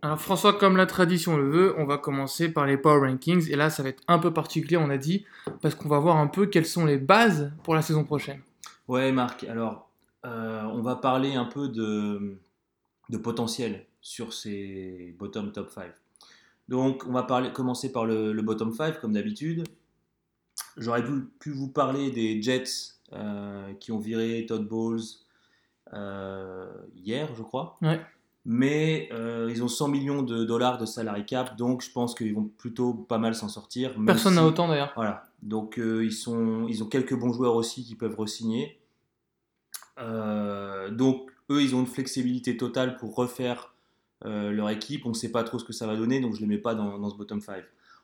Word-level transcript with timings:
Alors 0.00 0.20
François, 0.20 0.52
comme 0.52 0.76
la 0.76 0.86
tradition 0.86 1.36
le 1.36 1.48
veut, 1.48 1.74
on 1.76 1.84
va 1.84 1.98
commencer 1.98 2.48
par 2.52 2.66
les 2.66 2.76
Power 2.76 3.08
Rankings. 3.08 3.50
Et 3.50 3.56
là, 3.56 3.68
ça 3.68 3.82
va 3.82 3.88
être 3.88 4.02
un 4.06 4.18
peu 4.18 4.32
particulier, 4.32 4.76
on 4.76 4.90
a 4.90 4.96
dit, 4.96 5.24
parce 5.60 5.74
qu'on 5.74 5.88
va 5.88 5.98
voir 5.98 6.18
un 6.18 6.28
peu 6.28 6.46
quelles 6.46 6.66
sont 6.66 6.84
les 6.84 6.98
bases 6.98 7.52
pour 7.64 7.74
la 7.74 7.82
saison 7.82 8.04
prochaine. 8.04 8.40
Ouais, 8.86 9.10
Marc. 9.10 9.44
Alors, 9.44 9.90
euh, 10.24 10.62
on 10.64 10.82
va 10.82 10.96
parler 10.96 11.34
un 11.34 11.46
peu 11.46 11.68
de, 11.68 12.38
de 13.08 13.18
potentiel 13.18 13.86
sur 14.00 14.32
ces 14.32 15.16
bottom 15.18 15.50
top 15.52 15.70
5. 15.70 15.90
Donc, 16.68 17.04
on 17.08 17.12
va 17.12 17.24
parler, 17.24 17.52
commencer 17.52 17.90
par 17.90 18.04
le, 18.04 18.32
le 18.32 18.42
bottom 18.42 18.72
5, 18.72 19.00
comme 19.00 19.14
d'habitude. 19.14 19.64
J'aurais 20.76 21.02
pu, 21.02 21.24
pu 21.40 21.50
vous 21.50 21.68
parler 21.68 22.10
des 22.10 22.40
Jets 22.40 22.64
euh, 23.12 23.72
qui 23.74 23.90
ont 23.90 23.98
viré 23.98 24.46
Todd 24.46 24.68
Bowles 24.68 25.00
euh, 25.92 26.70
hier, 26.94 27.28
je 27.34 27.42
crois. 27.42 27.76
Ouais. 27.82 28.00
Mais 28.44 29.08
euh, 29.12 29.48
ils 29.50 29.62
ont 29.62 29.68
100 29.68 29.88
millions 29.88 30.22
de 30.22 30.44
dollars 30.44 30.78
de 30.78 30.86
salary 30.86 31.26
cap, 31.26 31.56
donc 31.58 31.82
je 31.82 31.90
pense 31.90 32.14
qu'ils 32.14 32.34
vont 32.34 32.44
plutôt 32.56 32.94
pas 32.94 33.18
mal 33.18 33.34
s'en 33.34 33.48
sortir. 33.48 33.94
Personne 34.06 34.34
n'a 34.36 34.40
si- 34.40 34.46
autant 34.46 34.68
d'ailleurs. 34.68 34.92
Voilà. 34.96 35.24
Donc 35.42 35.78
euh, 35.78 36.04
ils, 36.04 36.12
sont, 36.12 36.66
ils 36.68 36.82
ont 36.82 36.86
quelques 36.86 37.14
bons 37.14 37.32
joueurs 37.32 37.54
aussi 37.56 37.84
qui 37.84 37.94
peuvent 37.94 38.16
re-signer. 38.18 38.78
Euh, 39.98 40.90
donc 40.90 41.30
eux, 41.50 41.62
ils 41.62 41.74
ont 41.74 41.80
une 41.80 41.86
flexibilité 41.86 42.56
totale 42.56 42.96
pour 42.96 43.14
refaire 43.14 43.74
leur 44.24 44.68
équipe. 44.70 45.06
On 45.06 45.10
ne 45.10 45.14
sait 45.14 45.30
pas 45.30 45.44
trop 45.44 45.58
ce 45.58 45.64
que 45.64 45.72
ça 45.72 45.86
va 45.86 45.96
donner, 45.96 46.20
donc 46.20 46.34
je 46.34 46.40
ne 46.40 46.48
les 46.48 46.56
mets 46.56 46.60
pas 46.62 46.74
dans, 46.74 46.98
dans 46.98 47.08
ce 47.10 47.16
bottom 47.16 47.40
5. 47.40 47.62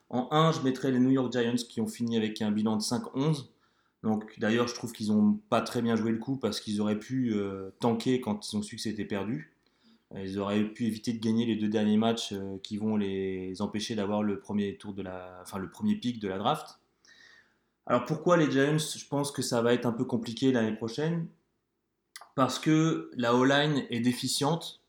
En 0.09 0.27
1, 0.31 0.51
je 0.53 0.61
mettrais 0.61 0.91
les 0.91 0.99
New 0.99 1.09
York 1.09 1.31
Giants 1.31 1.55
qui 1.67 1.81
ont 1.81 1.87
fini 1.87 2.15
avec 2.17 2.41
un 2.41 2.51
bilan 2.51 2.77
de 2.77 2.81
5-11. 2.81 3.45
Donc 4.03 4.39
d'ailleurs, 4.39 4.67
je 4.67 4.75
trouve 4.75 4.91
qu'ils 4.93 5.07
n'ont 5.11 5.39
pas 5.49 5.61
très 5.61 5.81
bien 5.81 5.95
joué 5.95 6.11
le 6.11 6.17
coup 6.19 6.37
parce 6.37 6.59
qu'ils 6.61 6.79
auraient 6.79 6.99
pu 6.99 7.33
tanker 7.79 8.21
quand 8.21 8.47
ils 8.51 8.55
ont 8.55 8.61
su 8.61 8.75
que 8.75 8.81
c'était 8.81 9.03
perdu. 9.05 9.51
Euh, 10.13 10.23
Ils 10.23 10.39
auraient 10.39 10.63
pu 10.63 10.85
éviter 10.85 11.13
de 11.13 11.19
gagner 11.19 11.45
les 11.45 11.55
deux 11.55 11.69
derniers 11.69 11.97
matchs 11.97 12.33
euh, 12.33 12.57
qui 12.61 12.77
vont 12.77 12.95
les 12.97 13.61
empêcher 13.61 13.95
d'avoir 13.95 14.23
le 14.23 14.39
premier 14.39 14.77
tour 14.77 14.93
de 14.93 15.01
la, 15.01 15.39
enfin 15.41 15.57
le 15.57 15.69
premier 15.69 15.95
pic 15.95 16.19
de 16.19 16.27
la 16.27 16.37
draft. 16.37 16.79
Alors 17.87 18.05
pourquoi 18.05 18.37
les 18.37 18.49
Giants? 18.51 18.77
Je 18.77 19.05
pense 19.07 19.31
que 19.31 19.41
ça 19.41 19.61
va 19.61 19.73
être 19.73 19.85
un 19.85 19.91
peu 19.91 20.05
compliqué 20.05 20.51
l'année 20.51 20.75
prochaine 20.75 21.27
parce 22.35 22.59
que 22.59 23.11
la 23.15 23.35
O-line 23.35 23.85
est 23.89 23.99
déficiente 23.99 24.81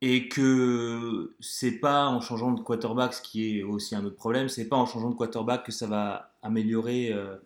et 0.00 0.28
que 0.28 1.34
c'est 1.40 1.78
pas 1.78 2.06
en 2.06 2.20
changeant 2.20 2.52
de 2.52 2.60
quarterback, 2.60 3.14
ce 3.14 3.22
qui 3.22 3.58
est 3.58 3.62
aussi 3.62 3.94
un 3.94 4.04
autre 4.04 4.16
problème, 4.16 4.48
c'est 4.48 4.68
pas 4.68 4.76
en 4.76 4.84
changeant 4.84 5.10
de 5.10 5.14
quarterback 5.14 5.64
que 5.64 5.72
ça 5.72 5.86
va 5.86 6.34
améliorer 6.42 7.12
euh, 7.12 7.36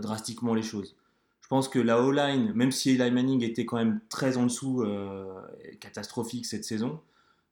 drastiquement 0.00 0.54
les 0.54 0.62
choses. 0.62 0.96
Je 1.52 1.54
pense 1.54 1.68
que 1.68 1.78
la 1.78 2.00
O-line, 2.00 2.50
même 2.54 2.72
si 2.72 2.92
Eli 2.92 3.10
Manning 3.10 3.44
était 3.44 3.66
quand 3.66 3.76
même 3.76 4.00
très 4.08 4.38
en 4.38 4.44
dessous, 4.44 4.84
euh, 4.84 5.38
catastrophique 5.80 6.46
cette 6.46 6.64
saison, 6.64 6.98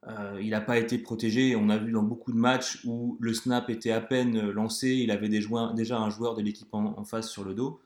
euh, 0.09 0.39
il 0.41 0.49
n'a 0.53 0.63
pas 0.63 0.79
été 0.79 0.97
protégé. 0.97 1.55
On 1.55 1.69
a 1.69 1.77
vu 1.77 1.93
dans 1.93 2.03
beaucoup 2.03 2.33
de 2.33 2.39
matchs 2.39 2.83
où 2.87 3.19
le 3.21 3.35
snap 3.35 3.69
était 3.69 3.91
à 3.91 4.01
peine 4.01 4.53
lancé, 4.53 4.89
il 4.89 5.11
avait 5.11 5.29
déjà 5.29 5.99
un 5.99 6.09
joueur 6.09 6.35
de 6.35 6.41
l'équipe 6.41 6.73
en, 6.73 7.05
face 7.05 7.29
sur 7.29 7.45
le 7.45 7.53
dos. 7.53 7.83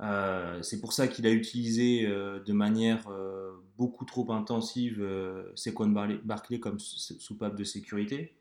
Euh, 0.00 0.62
c'est 0.62 0.80
pour 0.80 0.94
ça 0.94 1.08
qu'il 1.08 1.26
a 1.26 1.30
utilisé 1.30 2.06
euh, 2.06 2.40
de 2.42 2.54
manière 2.54 3.06
euh, 3.10 3.50
beaucoup 3.76 4.06
trop 4.06 4.32
intensive 4.32 5.02
euh, 5.02 5.52
Barley- 5.80 6.20
Barkley 6.24 6.58
comme 6.58 6.78
sou- 6.78 7.20
soupape 7.20 7.54
de 7.54 7.64
sécurité. 7.64 8.32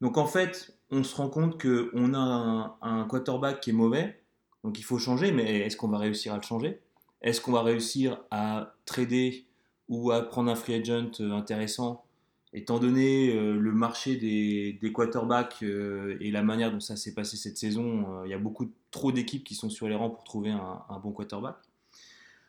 Donc 0.00 0.16
en 0.16 0.26
fait, 0.26 0.74
on 0.90 1.04
se 1.04 1.14
rend 1.16 1.28
compte 1.28 1.60
qu'on 1.60 2.14
a 2.14 2.78
un 2.80 3.04
quarterback 3.04 3.60
qui 3.60 3.68
est 3.68 3.74
mauvais, 3.74 4.23
donc 4.64 4.78
il 4.78 4.82
faut 4.82 4.98
changer, 4.98 5.30
mais 5.30 5.60
est-ce 5.60 5.76
qu'on 5.76 5.88
va 5.88 5.98
réussir 5.98 6.32
à 6.32 6.36
le 6.36 6.42
changer? 6.42 6.80
Est-ce 7.22 7.40
qu'on 7.40 7.52
va 7.52 7.62
réussir 7.62 8.18
à 8.30 8.74
trader 8.86 9.44
ou 9.88 10.10
à 10.10 10.22
prendre 10.22 10.50
un 10.50 10.56
free 10.56 10.74
agent 10.74 11.10
euh, 11.20 11.30
intéressant? 11.32 12.04
Étant 12.52 12.78
donné 12.78 13.34
euh, 13.34 13.56
le 13.58 13.72
marché 13.72 14.16
des, 14.16 14.78
des 14.80 14.92
quarterbacks 14.92 15.62
euh, 15.62 16.16
et 16.20 16.30
la 16.30 16.42
manière 16.42 16.70
dont 16.72 16.80
ça 16.80 16.96
s'est 16.96 17.12
passé 17.14 17.36
cette 17.36 17.56
saison, 17.58 18.24
il 18.24 18.30
y 18.30 18.34
a 18.34 18.38
beaucoup 18.38 18.70
trop 18.90 19.10
d'équipes 19.12 19.44
qui 19.44 19.54
sont 19.54 19.70
sur 19.70 19.88
les 19.88 19.94
rangs 19.94 20.10
pour 20.10 20.24
trouver 20.24 20.50
un, 20.50 20.82
un 20.88 20.98
bon 20.98 21.10
quarterback. 21.12 21.56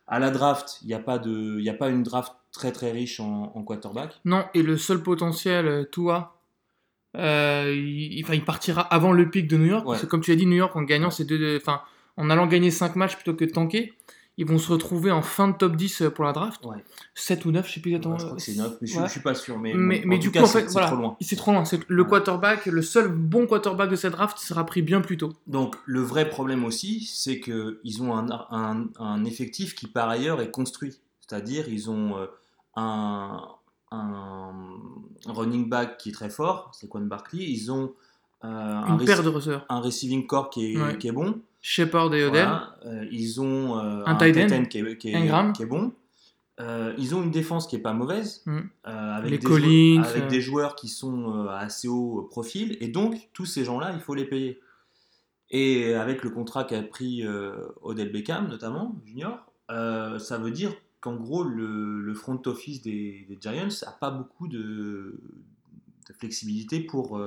À 0.07 0.19
la 0.19 0.29
draft, 0.29 0.77
il 0.83 0.87
n'y 0.87 0.93
a, 0.93 0.99
pas 0.99 1.17
de- 1.17 1.59
y 1.59 1.69
a 1.69 1.73
pas 1.73 1.89
une 1.89 2.03
draft 2.03 2.33
très 2.51 2.71
très 2.71 2.91
riche 2.91 3.19
en, 3.19 3.51
en 3.55 3.63
quarterback. 3.63 4.19
Non, 4.25 4.45
et 4.53 4.61
le 4.61 4.77
seul 4.77 5.01
potentiel, 5.01 5.89
Tua, 5.91 6.39
euh, 7.17 7.73
il, 7.75 8.23
partira 8.45 8.81
avant 8.81 9.11
le 9.11 9.29
pic 9.31 9.47
de 9.47 9.57
New 9.57 9.65
York. 9.65 9.85
Parce 9.85 9.99
que 10.01 10.05
Ouais. 10.05 10.09
comme 10.09 10.21
tu 10.21 10.31
as 10.31 10.35
dit, 10.35 10.45
New 10.45 10.57
York, 10.57 10.75
en 10.75 10.83
gagnant 10.83 11.09
ces 11.09 11.25
deux, 11.25 11.57
enfin, 11.57 11.81
en 12.17 12.29
allant 12.29 12.47
gagner 12.47 12.71
5 12.71 12.95
matchs 12.95 13.15
plutôt 13.15 13.33
que 13.33 13.45
de 13.45 13.51
tanker, 13.51 13.93
ils 14.37 14.45
vont 14.45 14.57
se 14.57 14.69
retrouver 14.71 15.11
en 15.11 15.21
fin 15.21 15.47
de 15.47 15.53
top 15.55 15.77
10 15.77 16.03
pour 16.13 16.25
la 16.25 16.33
draft. 16.33 16.65
Ouais. 16.65 16.83
7 17.13 17.45
ou 17.45 17.51
9, 17.51 17.65
je 17.67 17.73
sais 17.75 17.79
plus 17.79 17.91
exactement. 17.91 18.17
je 18.17 18.25
crois 18.25 18.35
que 18.35 18.41
c'est 18.41 18.55
9, 18.55 18.77
mais 18.81 18.87
je, 18.87 18.99
Ouais. 18.99 19.05
je 19.07 19.11
suis 19.11 19.21
pas 19.21 19.33
sûr. 19.33 19.57
Mais, 19.57 19.71
du 20.17 20.29
coup, 20.31 20.39
en 20.39 20.45
c'est- 20.45 20.59
fait, 20.61 20.65
c'est 20.67 20.71
voilà, 20.73 20.87
trop 20.87 20.97
loin. 20.97 21.17
c'est 21.21 21.35
trop 21.37 21.51
loin. 21.53 21.63
Le 21.87 22.03
Ouais. 22.03 22.09
quarterback, 22.09 22.65
le 22.65 22.81
seul 22.81 23.07
bon 23.07 23.47
quarterback 23.47 23.89
de 23.89 23.95
cette 23.95 24.11
draft 24.11 24.37
sera 24.37 24.65
pris 24.65 24.81
bien 24.81 24.99
plus 24.99 25.15
tôt. 25.17 25.31
Donc 25.47 25.75
le 25.85 26.01
vrai 26.01 26.27
problème 26.29 26.65
aussi, 26.65 27.05
c'est 27.09 27.39
qu'ils 27.39 28.01
ont 28.01 28.13
un, 28.15 28.27
un- 28.51 28.87
un 28.99 29.23
effectif 29.23 29.73
qui 29.73 29.87
par 29.87 30.09
ailleurs 30.09 30.41
est 30.41 30.51
construit. 30.51 30.99
C'est-à-dire 31.21 31.69
ils 31.69 31.89
ont 31.89 32.17
euh, 32.17 32.25
un, 32.75 33.41
un 33.91 34.51
running 35.27 35.69
back 35.69 35.97
qui 35.97 36.09
est 36.09 36.11
très 36.13 36.29
fort, 36.29 36.71
c'est 36.73 36.87
Quan 36.89 37.01
Barkley. 37.01 37.43
Ils 37.43 37.71
ont 37.71 37.93
euh, 38.43 38.47
un, 38.47 38.97
Une 38.99 39.05
paire 39.05 39.17
rec- 39.17 39.25
de 39.25 39.29
receveurs. 39.29 39.65
un 39.69 39.79
receiving 39.79 40.27
corps 40.27 40.49
qui 40.49 40.73
est, 40.73 40.77
Ouais. 40.77 40.97
qui 40.97 41.07
est 41.07 41.11
bon. 41.11 41.39
Shepard 41.67 42.13
et 42.13 42.23
Odell. 42.23 42.43
Voilà. 42.45 42.77
Euh, 42.85 43.07
ils 43.11 43.41
ont 43.41 43.79
euh, 43.79 44.03
Un 44.05 44.15
tight 44.17 44.37
end. 44.51 44.65
qui 44.65 44.77
est, 44.77 44.97
qui 44.97 45.09
est- 45.09 45.15
Ingram. 45.15 45.51
qui 45.51 45.63
est 45.63 45.65
bon. 45.65 45.93
Euh, 46.59 46.93
ils 46.99 47.15
ont 47.15 47.23
une 47.23 47.31
défense 47.31 47.65
qui 47.65 47.75
est 47.75 47.79
pas 47.79 47.91
mauvaise, 47.93 48.43
Mm. 48.45 48.59
avec, 48.83 49.31
Les 49.31 49.37
des 49.39 49.43
Collins, 49.47 50.03
joueurs, 50.03 50.07
avec 50.15 50.27
des 50.27 50.41
joueurs 50.41 50.75
qui 50.75 50.87
sont 50.89 51.47
à 51.49 51.57
assez 51.57 51.87
haut 51.87 52.27
profil, 52.29 52.77
et 52.81 52.87
donc 52.87 53.29
tous 53.33 53.45
ces 53.45 53.65
gens-là, 53.65 53.91
il 53.95 53.99
faut 53.99 54.13
les 54.13 54.25
payer. 54.25 54.59
Et 55.49 55.95
avec 55.95 56.23
le 56.23 56.29
contrat 56.29 56.63
qu'a 56.65 56.83
pris 56.83 57.23
Odell 57.81 58.11
Beckham, 58.11 58.47
notamment, 58.47 58.95
junior, 59.05 59.39
ça 59.67 60.37
veut 60.37 60.51
dire 60.51 60.71
qu'en 61.01 61.15
gros, 61.15 61.43
le, 61.43 61.99
le 62.01 62.13
front 62.13 62.39
office 62.45 62.81
des, 62.83 63.25
des 63.27 63.37
Giants 63.41 63.67
n'a 63.85 63.91
pas 63.99 64.11
beaucoup 64.11 64.47
de, 64.47 65.19
de 66.07 66.13
flexibilité 66.13 66.79
pour, 66.79 67.19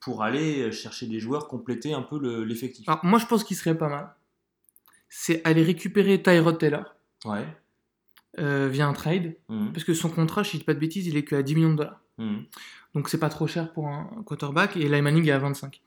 pour 0.00 0.22
aller 0.22 0.70
chercher 0.72 1.06
des 1.06 1.18
joueurs, 1.20 1.48
compléter 1.48 1.92
un 1.94 2.02
peu 2.02 2.18
le- 2.18 2.44
l'effectif. 2.44 2.88
Alors, 2.88 3.04
moi, 3.04 3.18
je 3.18 3.26
pense 3.26 3.44
qu'il 3.44 3.56
serait 3.56 3.76
pas 3.76 3.88
mal. 3.88 4.14
C'est 5.08 5.40
aller 5.46 5.62
récupérer 5.62 6.22
Tyrod 6.22 6.58
Taylor 6.58 6.94
Ouais. 7.24 7.46
euh, 8.38 8.68
via 8.70 8.86
un 8.86 8.92
trade. 8.92 9.34
Mhm. 9.48 9.72
Parce 9.72 9.84
que 9.84 9.94
son 9.94 10.10
contrat, 10.10 10.42
je 10.42 10.56
dis 10.56 10.64
pas 10.64 10.74
de 10.74 10.78
bêtises, 10.78 11.06
il 11.06 11.16
est 11.16 11.24
que 11.24 11.34
à 11.36 11.42
10 11.42 11.54
millions 11.54 11.70
de 11.72 11.76
dollars. 11.76 12.00
Mhm. 12.18 12.44
Donc 12.94 13.08
c'est 13.08 13.18
pas 13.18 13.28
trop 13.28 13.46
cher 13.46 13.72
pour 13.72 13.88
un 13.88 14.22
quarterback. 14.24 14.76
Et 14.76 14.88
Manning 15.02 15.26
est 15.28 15.32
à 15.32 15.38
25. 15.38 15.80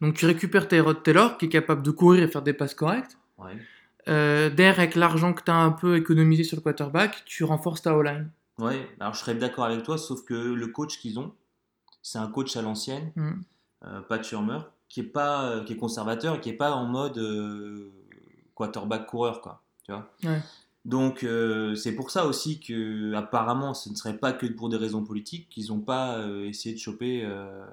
Donc 0.00 0.14
tu 0.14 0.26
récupères 0.26 0.68
Tyrod 0.68 1.02
Taylor, 1.02 1.36
qui 1.38 1.46
est 1.46 1.48
capable 1.48 1.82
de 1.82 1.90
courir 1.90 2.22
et 2.22 2.28
faire 2.28 2.42
des 2.42 2.52
passes 2.52 2.74
correctes. 2.74 3.16
Ouais. 3.38 3.56
Euh, 4.08 4.50
derrière, 4.50 4.78
avec 4.78 4.94
l'argent 4.96 5.32
que 5.32 5.42
tu 5.42 5.50
as 5.50 5.56
un 5.56 5.70
peu 5.72 5.96
économisé 5.96 6.44
sur 6.44 6.56
le 6.56 6.62
quarterback, 6.62 7.22
tu 7.24 7.42
renforces 7.44 7.82
ta 7.82 7.96
O-line. 7.96 8.30
Ouais, 8.58 8.86
alors 9.00 9.14
je 9.14 9.20
serais 9.20 9.34
d'accord 9.34 9.64
avec 9.64 9.82
toi, 9.82 9.96
sauf 9.98 10.22
que 10.24 10.34
le 10.34 10.66
coach 10.68 10.98
qu'ils 10.98 11.18
ont, 11.18 11.32
c'est 12.02 12.18
un 12.18 12.28
coach 12.28 12.54
à 12.56 12.62
l'ancienne, 12.62 13.10
Mhm. 13.16 13.42
Euh, 13.84 14.00
Pat 14.00 14.22
Shurmur, 14.24 14.70
qui 14.88 15.00
est 15.00 15.04
pas, 15.04 15.44
euh, 15.50 15.64
qui 15.64 15.72
est 15.74 15.76
conservateur, 15.76 16.36
et 16.36 16.40
qui 16.40 16.48
est 16.50 16.52
pas 16.54 16.72
en 16.72 16.86
mode 16.86 17.18
euh, 17.18 17.90
quarterback 18.54 19.06
coureur, 19.06 19.40
quoi. 19.40 19.62
Tu 19.84 19.92
vois. 19.92 20.10
Ouais. 20.24 20.40
Donc 20.84 21.24
euh, 21.24 21.74
c'est 21.74 21.92
pour 21.94 22.10
ça 22.10 22.26
aussi 22.26 22.60
que 22.60 23.14
apparemment, 23.14 23.72
ce 23.74 23.88
ne 23.88 23.94
serait 23.94 24.18
pas 24.18 24.32
que 24.34 24.44
pour 24.46 24.68
des 24.68 24.76
raisons 24.76 25.02
politiques 25.02 25.48
qu'ils 25.48 25.68
n'ont 25.68 25.80
pas 25.80 26.18
euh, 26.18 26.44
essayé 26.44 26.74
de 26.74 26.80
choper 26.80 27.22
euh, 27.24 27.64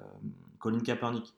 Colin 0.58 0.80
Kaepernick. 0.80 1.34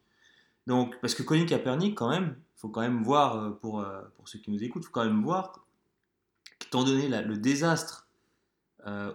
Donc 0.68 0.98
parce 1.00 1.14
que 1.16 1.22
Colin 1.24 1.46
Kaepernick, 1.46 1.96
quand 1.96 2.08
même, 2.10 2.36
faut 2.56 2.68
quand 2.68 2.80
même 2.80 3.02
voir 3.02 3.56
pour 3.58 3.84
pour 4.16 4.28
ceux 4.28 4.38
qui 4.38 4.50
nous 4.52 4.62
écoutent, 4.62 4.84
faut 4.84 4.92
quand 4.92 5.04
même 5.04 5.22
voir 5.22 5.64
qu'étant 6.60 6.84
donné 6.84 7.08
la- 7.08 7.22
le 7.22 7.36
désastre 7.36 8.06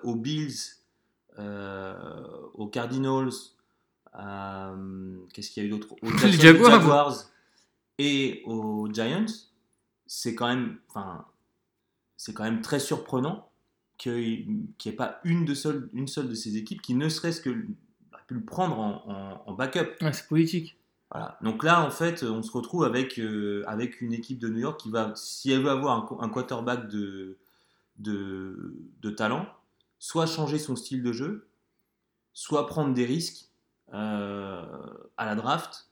aux 0.03 0.15
Bills, 0.15 0.57
aux 2.53 2.67
Cardinals, 2.67 3.29
qu'est-ce 5.33 5.49
qu'il 5.51 5.63
y 5.63 5.65
a 5.65 5.67
eu 5.67 5.71
d'autre 5.71 5.93
Aux 6.01 6.07
Jacksonville 6.17 6.63
Jaguars. 6.65 7.15
et 7.97 8.41
aux 8.45 8.87
Giants, 8.91 9.25
c'est 10.07 10.35
quand 10.35 10.47
même, 10.47 10.77
enfin, 10.89 11.25
c'est 12.17 12.33
quand 12.33 12.43
même 12.43 12.61
très 12.61 12.79
surprenant 12.79 13.49
qu'il 13.97 14.47
n'y 14.49 14.71
ait 14.85 14.91
pas 14.91 15.19
une, 15.23 15.45
de 15.45 15.53
seule, 15.53 15.89
une 15.93 16.07
seule 16.07 16.29
de 16.29 16.33
ces 16.35 16.57
équipes 16.57 16.81
qui 16.81 16.95
ne 16.95 17.09
serait-ce 17.09 17.41
que 17.41 17.49
a 18.13 18.17
pu 18.27 18.33
le 18.35 18.43
prendre 18.43 18.79
en, 18.79 19.03
en- 19.07 19.43
en 19.45 19.53
backup. 19.53 19.95
Ouais, 20.01 20.13
c'est 20.13 20.27
politique. 20.27 20.77
Voilà. 21.11 21.37
Donc 21.41 21.63
là, 21.63 21.83
en 21.85 21.89
fait, 21.91 22.23
on 22.23 22.41
se 22.43 22.51
retrouve 22.51 22.83
avec, 22.83 23.19
euh, 23.19 23.63
avec 23.67 23.99
une 24.01 24.13
équipe 24.13 24.39
de 24.39 24.47
New 24.47 24.59
York 24.59 24.79
qui 24.79 24.89
va, 24.91 25.11
si 25.15 25.51
elle 25.51 25.61
veut 25.63 25.69
avoir 25.71 25.97
un, 25.97 26.07
qu- 26.07 26.23
un 26.23 26.29
quarterback 26.29 26.87
de, 26.87 27.37
de, 27.97 28.73
de 29.01 29.09
talent, 29.09 29.47
soit 29.97 30.27
changer 30.27 30.59
son 30.59 30.75
style 30.75 31.01
de 31.03 31.11
jeu, 31.11 31.47
soit 32.33 32.67
prendre 32.67 32.93
des 32.93 33.05
risques 33.05 33.45
euh, 33.45 33.48
à 33.91 35.25
la 35.25 35.35
draft. 35.35 35.85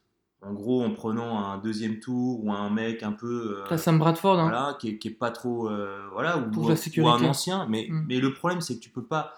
En 0.43 0.53
gros, 0.53 0.83
en 0.83 0.93
prenant 0.93 1.39
un 1.39 1.57
deuxième 1.57 1.99
tour 1.99 2.45
ou 2.45 2.51
un 2.53 2.69
mec 2.69 3.01
un 3.01 3.11
peu. 3.11 3.57
euh, 3.61 3.65
T'as 3.69 3.77
Sam 3.79 3.97
Bradford, 3.97 4.39
hein. 4.39 4.43
voilà, 4.43 4.77
qui, 4.79 4.89
est, 4.89 4.97
qui 4.99 5.07
est 5.07 5.11
pas 5.11 5.31
trop. 5.31 5.67
euh, 5.69 6.07
voilà, 6.11 6.37
ou, 6.37 6.51
ou 6.51 7.07
un 7.09 7.17
ancien. 7.29 7.65
Mais, 7.67 7.87
Mm. 7.89 8.05
mais 8.07 8.19
le 8.19 8.33
problème, 8.33 8.61
c'est 8.61 8.75
que 8.75 8.79
tu 8.81 8.91
peux 8.91 9.03
pas. 9.05 9.33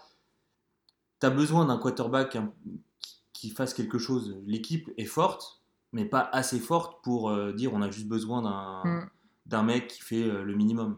tu 1.22 1.26
as 1.26 1.30
besoin 1.30 1.66
d'un 1.66 1.78
quarterback 1.78 2.36
hein, 2.36 2.52
qui 3.34 3.50
fasse 3.50 3.74
quelque 3.74 3.98
chose. 3.98 4.38
L'équipe 4.46 4.90
est 4.98 5.06
forte, 5.06 5.62
mais 5.94 6.04
pas 6.06 6.30
assez 6.34 6.60
forte 6.60 7.02
pour 7.04 7.30
euh, 7.30 7.54
dire 7.54 7.74
on 7.74 7.82
a 7.82 7.90
juste 7.90 8.08
besoin 8.10 8.42
d'un 9.46 9.64
Mm. 9.64 9.66
mec 9.66 9.88
qui 9.88 10.02
fait 10.02 10.24
euh, 10.30 10.44
le 10.44 10.54
minimum. 10.54 10.98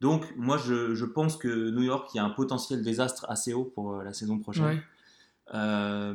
Donc, 0.00 0.26
moi, 0.36 0.58
je, 0.58 0.94
je 0.94 1.04
pense 1.06 1.36
que 1.36 1.70
New 1.70 1.82
York, 1.82 2.10
il 2.12 2.16
y 2.18 2.20
a 2.20 2.24
un 2.24 2.30
potentiel 2.30 2.82
désastre 2.82 3.24
assez 3.28 3.54
haut 3.54 3.64
pour 3.64 3.94
euh, 3.94 4.02
la 4.02 4.12
saison 4.12 4.38
prochaine. 4.40 4.64
Ouais. 4.64 4.82
Euh, 5.54 6.14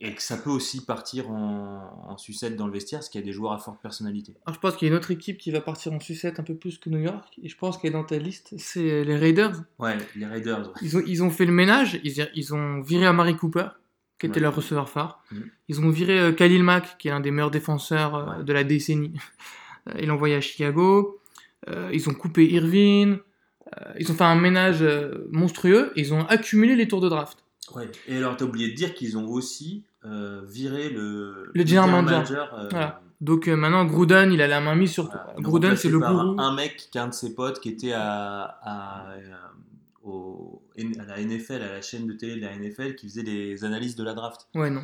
et 0.00 0.14
que 0.14 0.20
ça 0.22 0.36
peut 0.36 0.50
aussi 0.50 0.84
partir 0.84 1.30
en, 1.30 2.04
en 2.08 2.16
sucette 2.18 2.56
dans 2.56 2.66
le 2.66 2.72
vestiaire, 2.72 2.98
parce 3.00 3.08
qu'il 3.08 3.20
y 3.20 3.24
a 3.24 3.26
des 3.26 3.32
joueurs 3.32 3.52
à 3.52 3.58
forte 3.58 3.80
personnalité. 3.80 4.34
Alors, 4.44 4.54
je 4.54 4.60
pense 4.60 4.76
qu'il 4.76 4.86
y 4.86 4.90
a 4.90 4.92
une 4.92 4.98
autre 4.98 5.10
équipe 5.12 5.38
qui 5.38 5.50
va 5.50 5.60
partir 5.60 5.92
en 5.92 6.00
sucette 6.00 6.38
un 6.40 6.42
peu 6.42 6.54
plus 6.54 6.78
que 6.78 6.90
New 6.90 6.98
York, 6.98 7.32
et 7.42 7.48
je 7.48 7.56
pense 7.56 7.78
qu'elle 7.78 7.90
est 7.90 7.94
dans 7.94 8.04
ta 8.04 8.18
liste, 8.18 8.54
c'est 8.58 9.04
les 9.04 9.16
Raiders. 9.16 9.62
Ouais, 9.78 9.96
les 10.16 10.26
Raiders. 10.26 10.66
ouais. 10.66 10.72
Ils 10.82 10.96
ont, 10.98 11.02
ils 11.06 11.22
ont 11.22 11.30
fait 11.30 11.46
le 11.46 11.52
ménage, 11.52 12.00
ils, 12.04 12.28
ils 12.34 12.54
ont 12.54 12.80
viré 12.82 13.06
Amari 13.06 13.36
Cooper, 13.36 13.68
qui 14.18 14.26
était 14.26 14.36
Ouais. 14.36 14.42
leur 14.42 14.54
receveur 14.56 14.90
phare. 14.90 15.22
Mhm. 15.30 15.50
Ils 15.68 15.80
ont 15.80 15.90
viré 15.90 16.18
euh, 16.18 16.32
Khalil 16.32 16.62
Mack, 16.64 16.98
qui 16.98 17.08
est 17.08 17.10
l'un 17.10 17.20
des 17.20 17.30
meilleurs 17.30 17.50
défenseurs 17.52 18.14
euh, 18.14 18.38
Ouais. 18.38 18.44
de 18.44 18.52
la 18.52 18.64
décennie. 18.64 19.14
Euh, 19.88 19.92
Ils 20.00 20.08
l'ont 20.08 20.14
envoyé 20.14 20.34
à 20.34 20.40
Chicago. 20.40 21.20
Euh, 21.68 21.90
ils 21.92 22.08
ont 22.10 22.14
coupé 22.14 22.46
Irvine. 22.46 23.18
Euh, 23.80 23.92
ils 23.98 24.10
ont 24.10 24.14
fait 24.14 24.24
un 24.24 24.36
ménage 24.36 24.82
euh, 24.82 25.26
monstrueux. 25.30 25.92
Et 25.96 26.00
ils 26.02 26.12
ont 26.14 26.24
accumulé 26.26 26.74
les 26.76 26.88
tours 26.88 27.00
de 27.00 27.08
draft. 27.08 27.43
Ouais. 27.74 27.90
Et 28.08 28.16
alors, 28.16 28.36
t'as 28.36 28.44
oublié 28.44 28.68
de 28.70 28.74
dire 28.74 28.94
qu'ils 28.94 29.16
ont 29.16 29.28
aussi 29.28 29.84
euh, 30.04 30.42
viré 30.46 30.90
le, 30.90 31.50
Le 31.54 31.66
general 31.66 32.04
manager. 32.04 32.54
euh, 32.54 32.68
Voilà. 32.70 33.00
Donc 33.20 33.48
euh, 33.48 33.56
maintenant, 33.56 33.84
Gruden, 33.86 34.32
il 34.32 34.42
a 34.42 34.46
la 34.46 34.60
main 34.60 34.74
mise 34.74 34.90
sur 34.92 35.04
tout. 35.08 35.16
voilà. 35.16 35.40
Gruden, 35.40 35.76
c'est 35.76 35.88
le 35.88 35.98
gourou. 35.98 36.38
Un 36.38 36.54
mec 36.54 36.76
qui 36.90 36.98
est 36.98 37.00
un 37.00 37.08
de 37.08 37.14
ses 37.14 37.34
potes 37.34 37.60
qui 37.60 37.70
était 37.70 37.92
à, 37.92 38.58
à, 38.62 39.14
au- 40.02 40.60
à 40.76 41.04
la 41.06 41.20
NFL, 41.24 41.62
à 41.62 41.72
la 41.72 41.80
chaîne 41.80 42.06
de 42.06 42.12
télé 42.12 42.36
de 42.36 42.40
la 42.42 42.54
NFL, 42.56 42.94
qui 42.96 43.08
faisait 43.08 43.22
des 43.22 43.64
analyses 43.64 43.96
de 43.96 44.04
la 44.04 44.12
draft. 44.14 44.46
Ouais, 44.54 44.68
non. 44.68 44.82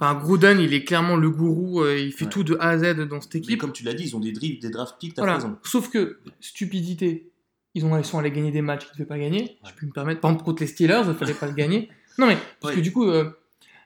Enfin, 0.00 0.14
Gruden, 0.18 0.58
il 0.60 0.72
est 0.74 0.84
clairement 0.84 1.16
le 1.16 1.30
gourou. 1.30 1.82
euh, 1.82 1.98
il 1.98 2.12
fait 2.12 2.24
Ouais. 2.24 2.30
tout 2.30 2.44
de 2.44 2.56
A 2.60 2.70
à 2.70 2.78
Z 2.78 2.96
dans 3.08 3.20
cette 3.20 3.34
Mais 3.34 3.40
équipe. 3.40 3.60
comme 3.60 3.72
tu 3.72 3.84
l'as 3.84 3.94
dit, 3.94 4.04
ils 4.04 4.16
ont 4.16 4.20
des, 4.20 4.32
dri- 4.32 4.58
des 4.58 4.70
draft 4.70 4.96
picks, 4.98 5.14
t'as 5.14 5.22
Voilà. 5.22 5.36
raison. 5.36 5.56
Sauf 5.64 5.90
que, 5.90 6.18
stupidité, 6.40 7.30
ils, 7.74 7.84
ont, 7.84 7.96
ils 7.98 8.04
sont 8.04 8.18
allés 8.18 8.30
gagner 8.30 8.50
des 8.50 8.62
matchs 8.62 8.84
qu'ils 8.86 8.92
ne 8.94 8.98
devaient 8.98 9.08
pas 9.08 9.18
gagner. 9.18 9.58
Je 9.62 9.68
Ouais. 9.68 9.74
peux 9.78 9.86
me 9.86 9.92
permettre. 9.92 10.20
Par 10.20 10.30
exemple, 10.30 10.44
contre 10.44 10.62
les 10.62 10.66
Steelers, 10.68 11.02
il 11.04 11.08
ne 11.08 11.14
fallait 11.14 11.34
pas 11.34 11.46
le 11.46 11.52
gagner. 11.54 11.88
Non, 12.18 12.26
mais 12.26 12.36
parce 12.60 12.74
que 12.74 12.80
du 12.80 12.92
coup, 12.92 13.08
euh, 13.08 13.30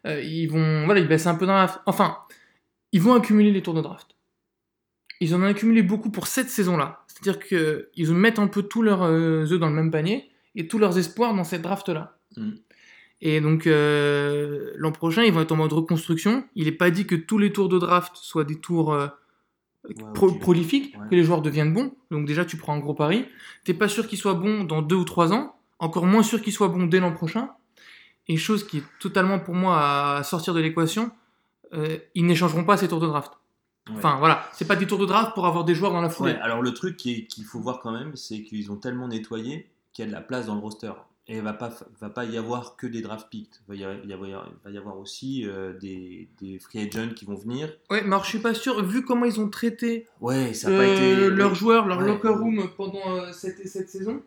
euh, 0.06 0.20
ils 0.22 0.46
vont. 0.46 0.84
Voilà, 0.86 1.00
ils 1.00 1.08
baissent 1.08 1.26
un 1.26 1.34
peu 1.34 1.46
dans 1.46 1.54
la. 1.54 1.82
Enfin, 1.86 2.16
ils 2.92 3.00
vont 3.00 3.14
accumuler 3.14 3.50
les 3.52 3.62
tours 3.62 3.74
de 3.74 3.80
draft. 3.82 4.08
Ils 5.20 5.34
en 5.34 5.42
ont 5.42 5.46
accumulé 5.46 5.82
beaucoup 5.82 6.10
pour 6.10 6.26
cette 6.26 6.48
saison-là. 6.50 7.04
C'est-à-dire 7.06 7.38
qu'ils 7.38 8.14
mettent 8.14 8.38
un 8.40 8.48
peu 8.48 8.62
tous 8.62 8.82
leurs 8.82 9.02
euh, 9.02 9.44
œufs 9.52 9.60
dans 9.60 9.68
le 9.68 9.74
même 9.74 9.90
panier 9.90 10.30
et 10.54 10.66
tous 10.66 10.78
leurs 10.78 10.98
espoirs 10.98 11.34
dans 11.34 11.44
cette 11.44 11.62
draft-là. 11.62 12.18
Mm. 12.36 12.50
Et 13.20 13.40
donc, 13.40 13.68
euh, 13.68 14.72
l'an 14.76 14.90
prochain, 14.90 15.22
ils 15.22 15.32
vont 15.32 15.42
être 15.42 15.52
en 15.52 15.56
mode 15.56 15.72
reconstruction. 15.72 16.44
Il 16.56 16.64
n'est 16.64 16.72
pas 16.72 16.90
dit 16.90 17.06
que 17.06 17.14
tous 17.14 17.38
les 17.38 17.52
tours 17.52 17.68
de 17.68 17.78
draft 17.78 18.16
soient 18.16 18.42
des 18.44 18.56
tours 18.60 18.98
Ouais, 19.84 19.94
pro- 20.14 20.28
ok. 20.28 20.40
prolifiques, 20.40 20.96
Ouais. 20.98 21.08
que 21.10 21.14
les 21.16 21.24
joueurs 21.24 21.42
deviennent 21.42 21.72
bons. 21.72 21.92
Donc, 22.10 22.26
déjà, 22.26 22.44
tu 22.44 22.56
prends 22.56 22.74
un 22.74 22.78
gros 22.78 22.94
pari. 22.94 23.26
T'es 23.64 23.74
pas 23.74 23.88
sûr 23.88 24.06
qu'ils 24.06 24.18
soient 24.18 24.34
bons 24.34 24.64
dans 24.64 24.80
deux 24.82 24.96
ou 24.96 25.04
trois 25.04 25.32
ans. 25.32 25.56
Encore 25.78 26.06
moins 26.06 26.22
sûr 26.22 26.40
qu'ils 26.40 26.52
soient 26.52 26.68
bons 26.68 26.86
dès 26.86 27.00
l'an 27.00 27.12
prochain. 27.12 27.50
Et 28.28 28.36
chose 28.36 28.64
qui 28.66 28.78
est 28.78 28.84
totalement 29.00 29.40
pour 29.40 29.54
moi 29.54 30.16
à 30.18 30.22
sortir 30.22 30.54
de 30.54 30.60
l'équation, 30.60 31.10
euh, 31.74 31.98
ils 32.14 32.24
n'échangeront 32.24 32.62
pas 32.64 32.76
ces 32.76 32.86
tours 32.86 33.00
de 33.00 33.08
draft. 33.08 33.32
Ouais. 33.88 33.94
Enfin, 33.96 34.16
voilà. 34.20 34.44
C'est 34.52 34.68
pas 34.68 34.76
des 34.76 34.86
tours 34.86 34.98
de 34.98 35.06
draft 35.06 35.34
pour 35.34 35.44
avoir 35.46 35.64
des 35.64 35.74
joueurs 35.74 35.90
dans 35.92 36.00
la 36.00 36.08
foulée. 36.10 36.34
Alors 36.40 36.62
le 36.62 36.72
truc 36.72 36.96
qu'il 36.96 37.26
faut 37.44 37.58
voir 37.58 37.80
quand 37.80 37.90
même, 37.90 38.14
c'est 38.14 38.42
qu'ils 38.44 38.70
ont 38.70 38.76
tellement 38.76 39.08
nettoyé 39.08 39.66
qu'il 39.92 40.04
y 40.04 40.06
a 40.06 40.08
de 40.08 40.14
la 40.14 40.20
place 40.20 40.46
dans 40.46 40.54
le 40.54 40.60
roster. 40.60 40.92
Et 41.28 41.36
il 41.36 41.42
va 41.42 41.52
pas, 41.52 41.72
va 42.00 42.10
pas 42.10 42.24
y 42.24 42.36
avoir 42.36 42.76
que 42.76 42.86
des 42.88 43.00
draft 43.00 43.28
picks. 43.30 43.48
Il 43.68 43.68
va 43.68 43.74
y 43.76 43.84
avoir, 44.12 44.48
il 44.50 44.64
va 44.64 44.70
y 44.70 44.76
avoir 44.76 44.98
aussi 44.98 45.46
euh, 45.46 45.72
des, 45.78 46.28
des 46.40 46.58
free 46.58 46.80
agents 46.80 47.14
qui 47.14 47.24
vont 47.24 47.36
venir. 47.36 47.68
Ouais, 47.90 48.00
mais 48.02 48.08
alors 48.08 48.24
je 48.24 48.30
suis 48.30 48.40
pas 48.40 48.54
sûr, 48.54 48.84
vu 48.84 49.04
comment 49.04 49.24
ils 49.24 49.38
ont 49.40 49.48
traité 49.48 50.08
Ouais, 50.20 50.52
ça 50.52 50.68
pas 50.68 50.74
euh, 50.82 51.26
été. 51.28 51.30
leurs 51.30 51.54
joueurs, 51.54 51.86
leur 51.86 51.98
Ouais. 51.98 52.06
locker 52.08 52.28
room 52.28 52.68
pendant 52.76 53.16
euh, 53.18 53.30
cette, 53.32 53.66
cette 53.68 53.88
saison, 53.88 54.20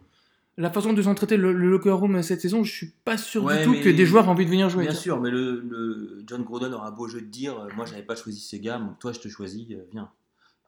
la 0.58 0.72
façon 0.72 0.94
dont 0.94 1.02
ils 1.02 1.10
ont 1.10 1.16
traité 1.16 1.36
le, 1.36 1.52
le 1.52 1.70
locker 1.70 1.92
room 1.92 2.24
cette 2.24 2.40
saison, 2.40 2.64
je 2.64 2.72
suis 2.72 2.94
pas 3.04 3.18
sûr 3.18 3.44
Ouais, 3.44 3.58
du 3.60 3.66
tout 3.66 3.74
que 3.84 3.90
des 3.90 4.06
joueurs 4.06 4.24
aient 4.26 4.30
envie 4.30 4.46
de 4.46 4.52
venir 4.52 4.70
jouer. 4.70 4.86
Bien 4.86 4.94
sûr, 4.94 5.20
mais 5.20 5.30
le, 5.32 5.60
le 5.68 6.24
John 6.26 6.44
Gruden 6.44 6.74
aura 6.74 6.92
beau 6.92 7.10
jeu 7.10 7.20
de 7.20 7.26
dire 7.28 7.68
Moi, 7.76 7.86
j'avais 7.86 8.04
pas 8.04 8.16
choisi 8.16 8.40
ces 8.40 8.62
gars, 8.62 8.78
donc 8.80 9.00
toi, 9.00 9.12
je 9.12 9.20
te 9.20 9.28
choisis, 9.28 9.68
viens. 9.92 10.10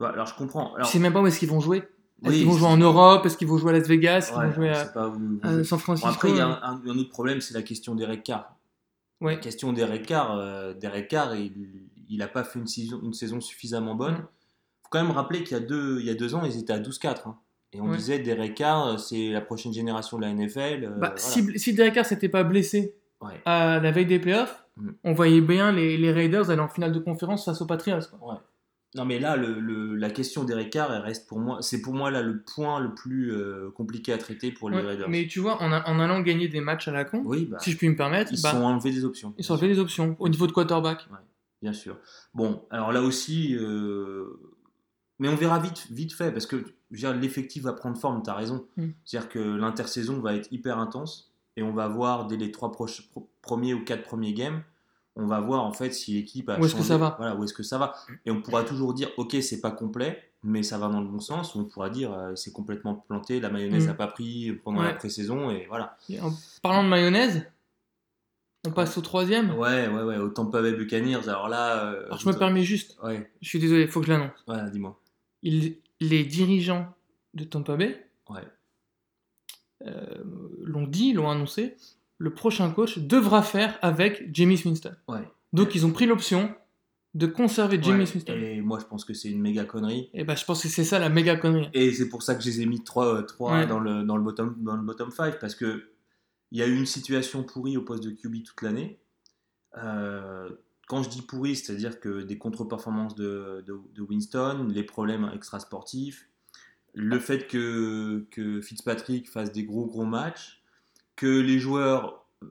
Alors, 0.02 0.28
je 0.28 0.36
comprends. 0.36 0.74
Alors, 0.76 0.88
Je 0.88 0.92
sais 0.92 1.00
même 1.00 1.14
pas 1.14 1.22
où 1.22 1.28
est-ce 1.28 1.40
qu'ils 1.40 1.50
vont 1.50 1.62
jouer. 1.62 1.84
Est-ce 2.24 2.32
oui, 2.32 2.38
qu'ils 2.40 2.48
vont 2.48 2.58
jouer 2.58 2.68
en 2.68 2.78
Europe? 2.78 3.26
Est-ce 3.26 3.38
qu'ils 3.38 3.48
vont 3.48 3.58
jouer 3.58 3.72
à 3.76 3.78
Las 3.78 3.88
Vegas? 3.88 4.34
Ouais, 4.36 4.48
vont 4.48 4.54
jouer 4.54 4.70
à, 4.70 4.86
pas 4.86 5.06
à 5.44 5.64
San 5.64 5.78
Bon, 5.78 5.78
Francisco 5.78 6.10
après, 6.10 6.30
il 6.32 6.38
y 6.38 6.40
a 6.40 6.60
un, 6.64 6.82
autre 6.98 7.10
problème, 7.10 7.42
c'est 7.42 7.54
la 7.54 7.62
question 7.62 7.94
d'Eric 7.96 8.24
Carr. 8.24 8.56
La 9.22 9.36
question 9.36 9.72
d'Eric 9.74 10.06
Carr, 10.08 10.36
euh, 10.38 10.74
Carr, 11.10 11.36
il 11.36 11.54
il 12.10 12.22
a 12.22 12.28
pas 12.28 12.44
fait 12.46 12.58
une 12.60 12.68
saison, 12.68 13.02
une 13.04 13.14
saison 13.14 13.42
suffisamment 13.42 13.94
bonne. 13.96 14.14
Mm. 14.14 14.28
faut 14.84 14.90
quand 14.92 15.04
même 15.04 15.12
rappeler 15.12 15.44
qu'il 15.44 15.58
y, 15.58 15.60
a 15.60 15.64
deux- 15.64 16.00
il 16.00 16.06
y 16.06 16.10
a 16.10 16.14
deux 16.16 16.34
ans, 16.36 16.44
ils 16.46 16.58
étaient 16.58 16.72
à 16.74 16.80
12-4. 16.80 17.28
hein. 17.28 17.38
Et 17.74 17.82
on 17.82 17.92
disait 17.94 18.20
Derek 18.20 18.56
Carr, 18.56 18.88
euh, 18.88 18.98
c'est 18.98 19.30
la 19.32 19.42
prochaine 19.42 19.74
génération 19.74 20.18
de 20.18 20.22
la 20.24 20.30
NFL. 20.30 20.86
euh, 20.86 20.90
Bah, 20.92 20.96
voilà. 21.10 21.18
Si, 21.18 21.60
si 21.60 21.74
Derek 21.74 21.94
Carr 21.96 22.06
s'était 22.06 22.30
pas 22.30 22.44
blessé 22.46 22.96
à 23.46 23.80
la 23.82 23.92
veille 23.92 24.06
des 24.06 24.20
playoffs, 24.20 24.64
Mm. 24.78 24.90
on 25.06 25.14
voyait 25.14 25.42
bien 25.42 25.72
les, 25.72 25.98
les 25.98 26.12
Raiders 26.12 26.50
aller 26.52 26.62
en 26.62 26.68
finale 26.70 26.92
de 26.94 27.00
conférence 27.00 27.44
face 27.46 27.60
aux 27.62 27.66
Patriots. 27.66 27.98
quoi. 28.20 28.44
Non, 28.96 29.04
mais 29.06 29.20
là, 29.20 29.36
le, 29.36 29.60
le- 29.60 29.96
la 29.96 30.10
question 30.10 30.44
d'Eric 30.46 30.72
Carr, 30.72 30.92
elle 30.94 31.02
reste 31.02 31.28
pour 31.28 31.40
moi, 31.40 31.62
c'est 31.62 31.82
pour 31.82 31.94
moi 31.94 32.10
là 32.10 32.22
le 32.22 32.42
point 32.42 32.80
le 32.80 32.96
plus 32.96 33.32
euh, 33.34 33.70
compliqué 33.72 34.14
à 34.14 34.18
traiter 34.18 34.52
pour 34.52 34.70
les 34.70 34.78
Ouais, 34.78 34.84
Raiders. 34.84 35.10
mais 35.10 35.28
tu 35.28 35.40
vois, 35.40 35.62
en, 35.62 35.72
a- 35.72 35.88
en 35.90 36.00
allant 36.00 36.22
gagner 36.22 36.48
des 36.48 36.62
matchs 36.62 36.88
à 36.88 36.92
la 36.94 37.04
con, 37.06 37.22
Oui, 37.26 37.46
bah, 37.46 37.58
si 37.60 37.72
je 37.72 37.78
puis 37.78 37.90
me 37.90 37.96
permettre, 37.96 38.32
ils 38.34 38.42
bah, 38.42 38.52
sont 38.52 38.64
enlevés 38.64 38.92
des 38.92 39.04
options. 39.04 39.34
ils 39.38 39.44
sont 39.44 39.58
fait 39.58 39.68
des 39.68 39.80
options 39.80 40.16
au 40.20 40.30
niveau 40.30 40.48
de 40.48 40.54
quarterback. 40.54 41.08
bien 41.62 41.74
sûr. 41.74 41.98
Bon, 42.34 42.64
alors 42.72 42.92
là 42.94 43.02
aussi, 43.02 43.56
euh, 43.60 44.26
mais 45.20 45.28
on 45.28 45.36
verra 45.36 45.60
vite, 45.60 45.88
vite 45.92 46.14
fait, 46.14 46.32
parce 46.32 46.46
que 46.46 46.64
l'effectif 46.90 47.64
va 47.64 47.74
prendre 47.74 47.98
forme, 47.98 48.24
tu 48.24 48.30
as 48.30 48.36
raison. 48.36 48.66
Mm. 48.78 48.88
C'est-à-dire 49.04 49.30
que 49.30 49.40
l'intersaison 49.40 50.22
va 50.22 50.34
être 50.34 50.52
hyper 50.54 50.80
intense, 50.80 51.34
et 51.58 51.62
on 51.64 51.74
va 51.74 51.88
voir 51.90 52.28
dès 52.28 52.38
les 52.38 52.52
trois 52.52 52.72
pro- 52.72 52.88
premiers 53.42 53.74
ou 53.74 53.84
quatre 53.84 54.04
premiers 54.04 54.34
games, 54.34 54.62
on 55.20 55.26
va 55.26 55.40
voir 55.42 55.64
en 55.66 55.74
fait 55.74 55.92
si 55.92 56.14
l'équipe 56.14 56.48
a 56.50 56.58
Où 56.60 56.66
est-ce 56.66 56.74
que 56.74 56.78
changé. 56.80 56.88
ça 56.90 56.98
va 56.98 57.16
Voilà, 57.18 57.36
où 57.36 57.44
est-ce 57.44 57.54
que 57.54 57.64
ça 57.64 57.78
va. 57.78 57.94
Et 58.26 58.32
on 58.32 58.42
pourra 58.42 58.64
toujours 58.64 58.94
dire, 58.94 59.10
ok, 59.18 59.36
c'est 59.42 59.60
pas 59.62 59.72
complet, 59.72 60.32
mais 60.44 60.64
ça 60.64 60.78
va 60.78 60.88
dans 60.88 61.02
le 61.02 61.08
bon 61.08 61.20
sens, 61.20 61.56
ou 61.56 61.60
on 61.60 61.66
pourra 61.66 61.90
dire, 61.90 62.14
euh, 62.14 62.36
c'est 62.36 62.52
complètement 62.54 62.94
planté, 62.96 63.40
la 63.40 63.50
mayonnaise 63.50 63.84
Mm. 63.86 63.88
n'a 63.88 63.94
pas 63.96 64.08
pris 64.08 64.54
pendant 64.64 64.80
Ouais. 64.82 64.88
la 64.88 64.94
pré-saison, 64.94 65.50
et 65.52 65.66
voilà. 65.68 65.98
Et 66.10 66.20
en 66.22 66.32
parlant 66.62 66.84
de 66.84 66.90
mayonnaise, 66.90 67.44
on 68.66 68.72
passe 68.72 68.98
au 68.98 69.02
troisième. 69.02 69.52
Ouais, 69.58 69.88
ouais, 69.88 70.04
ouais, 70.04 70.18
au 70.18 70.30
Tampa 70.30 70.62
Bay 70.62 70.74
Buccaneers, 70.74 71.28
alors 71.30 71.48
là... 71.50 71.86
euh, 71.86 72.06
Alors 72.06 72.20
je 72.20 72.28
me 72.30 72.34
permets 72.38 72.64
juste, 72.64 72.98
Ouais, 73.04 73.30
je 73.42 73.48
suis 73.50 73.60
désolé, 73.60 73.84
il 73.84 73.88
faut 73.88 74.00
que 74.02 74.06
je 74.08 74.12
l'annonce. 74.12 74.32
voilà, 74.46 74.70
dis-moi. 74.70 75.00
Il- 75.44 75.78
les 76.00 76.24
dirigeants 76.26 76.94
de 77.34 77.44
Tampa 77.44 77.76
Bay 77.76 78.06
Ouais. 78.30 78.42
euh, 79.86 80.24
l'ont 80.64 80.86
dit, 80.88 81.14
l'ont 81.14 81.30
annoncé, 81.30 81.76
le 82.18 82.34
prochain 82.34 82.70
coach 82.72 82.98
devra 83.00 83.42
faire 83.44 83.78
avec 83.82 84.30
Jamie 84.34 84.62
Winston. 84.64 84.96
Ouais. 85.08 85.28
Donc 85.54 85.76
ils 85.76 85.86
ont 85.86 85.92
pris 85.92 86.06
l'option 86.06 86.54
de 87.14 87.26
conserver 87.26 87.82
Jamie 87.82 88.04
Ouais, 88.04 88.12
Winston. 88.14 88.34
Et, 88.34 88.58
Et 88.58 88.62
moi, 88.62 88.80
je 88.80 88.86
pense 88.86 89.04
que 89.06 89.14
c'est 89.14 89.30
une 89.30 89.42
méga 89.42 89.66
connerie. 89.66 90.10
bah 90.26 90.36
je 90.36 90.46
pense 90.46 90.62
que 90.62 90.68
c'est 90.70 90.84
ça 90.84 91.00
la 91.00 91.10
méga 91.10 91.36
connerie. 91.36 91.70
Et 91.74 91.92
c'est 91.94 92.10
pour 92.10 92.22
ça 92.22 92.36
que 92.36 92.42
je 92.44 92.48
les 92.48 92.62
ai 92.62 92.66
mis 92.66 92.84
3, 92.84 93.24
Ouais. 93.40 93.66
dans, 93.66 93.80
le, 93.80 94.04
dans, 94.04 94.18
le 94.18 94.24
bottom, 94.24 94.56
dans 94.60 94.76
le 94.76 94.84
bottom 94.84 95.10
5, 95.10 95.40
parce 95.40 95.56
que 95.56 95.90
il 96.52 96.60
y 96.60 96.62
a 96.62 96.68
eu 96.68 96.76
une 96.78 96.86
situation 96.86 97.44
pourrie 97.44 97.76
au 97.76 97.82
poste 97.82 98.04
de 98.04 98.12
QB 98.12 98.44
toute 98.44 98.62
l'année. 98.62 99.00
Euh, 99.78 100.50
quand 100.88 101.04
je 101.04 101.10
dis 101.10 101.22
pourri, 101.22 101.56
c'est-à-dire 101.56 102.00
que 102.00 102.22
des 102.22 102.38
contre-performances 102.38 103.16
de, 103.16 103.64
de, 103.68 103.78
de 103.94 104.02
Winston, 104.02 104.68
les 104.72 104.84
problèmes 104.84 105.30
extrasportifs, 105.36 106.30
le 106.94 107.20
fait 107.20 107.48
que, 107.48 108.26
que 108.32 108.62
Fitzpatrick 108.62 109.30
fasse 109.30 109.52
des 109.52 109.64
gros 109.66 109.86
gros 109.86 110.06
matchs, 110.06 110.62
que 111.18 111.26
les 111.28 111.60
joueurs 111.60 112.26
euh, 112.44 112.48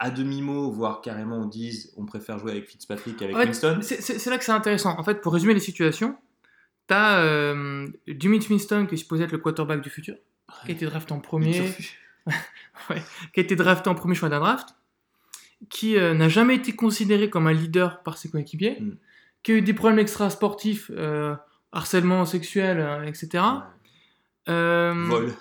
à 0.00 0.10
demi-mot, 0.10 0.72
voire 0.72 1.00
carrément 1.00 1.44
disent 1.46 1.92
on 1.96 2.04
préfère 2.06 2.38
jouer 2.40 2.50
avec 2.52 2.66
Fitzpatrick 2.68 3.16
qu'avec 3.18 3.36
Winston. 3.36 3.78
c'est- 3.82 4.26
là 4.28 4.36
que 4.38 4.44
c'est 4.44 4.50
intéressant. 4.52 4.98
En 4.98 5.04
fait, 5.04 5.20
pour 5.20 5.32
résumer 5.32 5.54
les 5.54 5.60
situations, 5.60 6.16
t'as 6.88 7.20
euh, 7.20 7.86
Jimmy 8.08 8.40
Winston 8.50 8.86
qui 8.88 8.94
est 8.96 8.98
supposé 8.98 9.22
être 9.24 9.32
le 9.32 9.38
quarterback 9.38 9.80
du 9.80 9.90
futur, 9.90 10.16
qui 10.64 10.72
a 10.72 10.74
été 10.74 10.86
drafté 10.86 11.12
en 11.12 11.20
premier, 11.20 11.62
ouais, 12.90 13.02
qui 13.32 13.40
a 13.40 13.42
été 13.44 13.54
drafté 13.54 13.88
en 13.90 13.94
premier 13.94 14.14
choix 14.16 14.28
d'un 14.28 14.40
draft, 14.40 14.70
qui 15.70 15.96
euh, 15.96 16.12
n'a 16.14 16.28
jamais 16.28 16.56
été 16.56 16.72
considéré 16.74 17.30
comme 17.30 17.46
un 17.46 17.52
leader 17.52 18.02
par 18.02 18.18
ses 18.18 18.28
coéquipiers, 18.30 18.78
Mm. 18.80 18.96
qui 19.44 19.52
a 19.52 19.54
eu 19.56 19.62
des 19.62 19.74
problèmes 19.74 20.00
extra-sportifs, 20.00 20.90
euh, 20.94 21.36
harcèlement 21.72 22.24
sexuel, 22.24 23.04
etc. 23.06 23.44
Vol. 24.46 25.32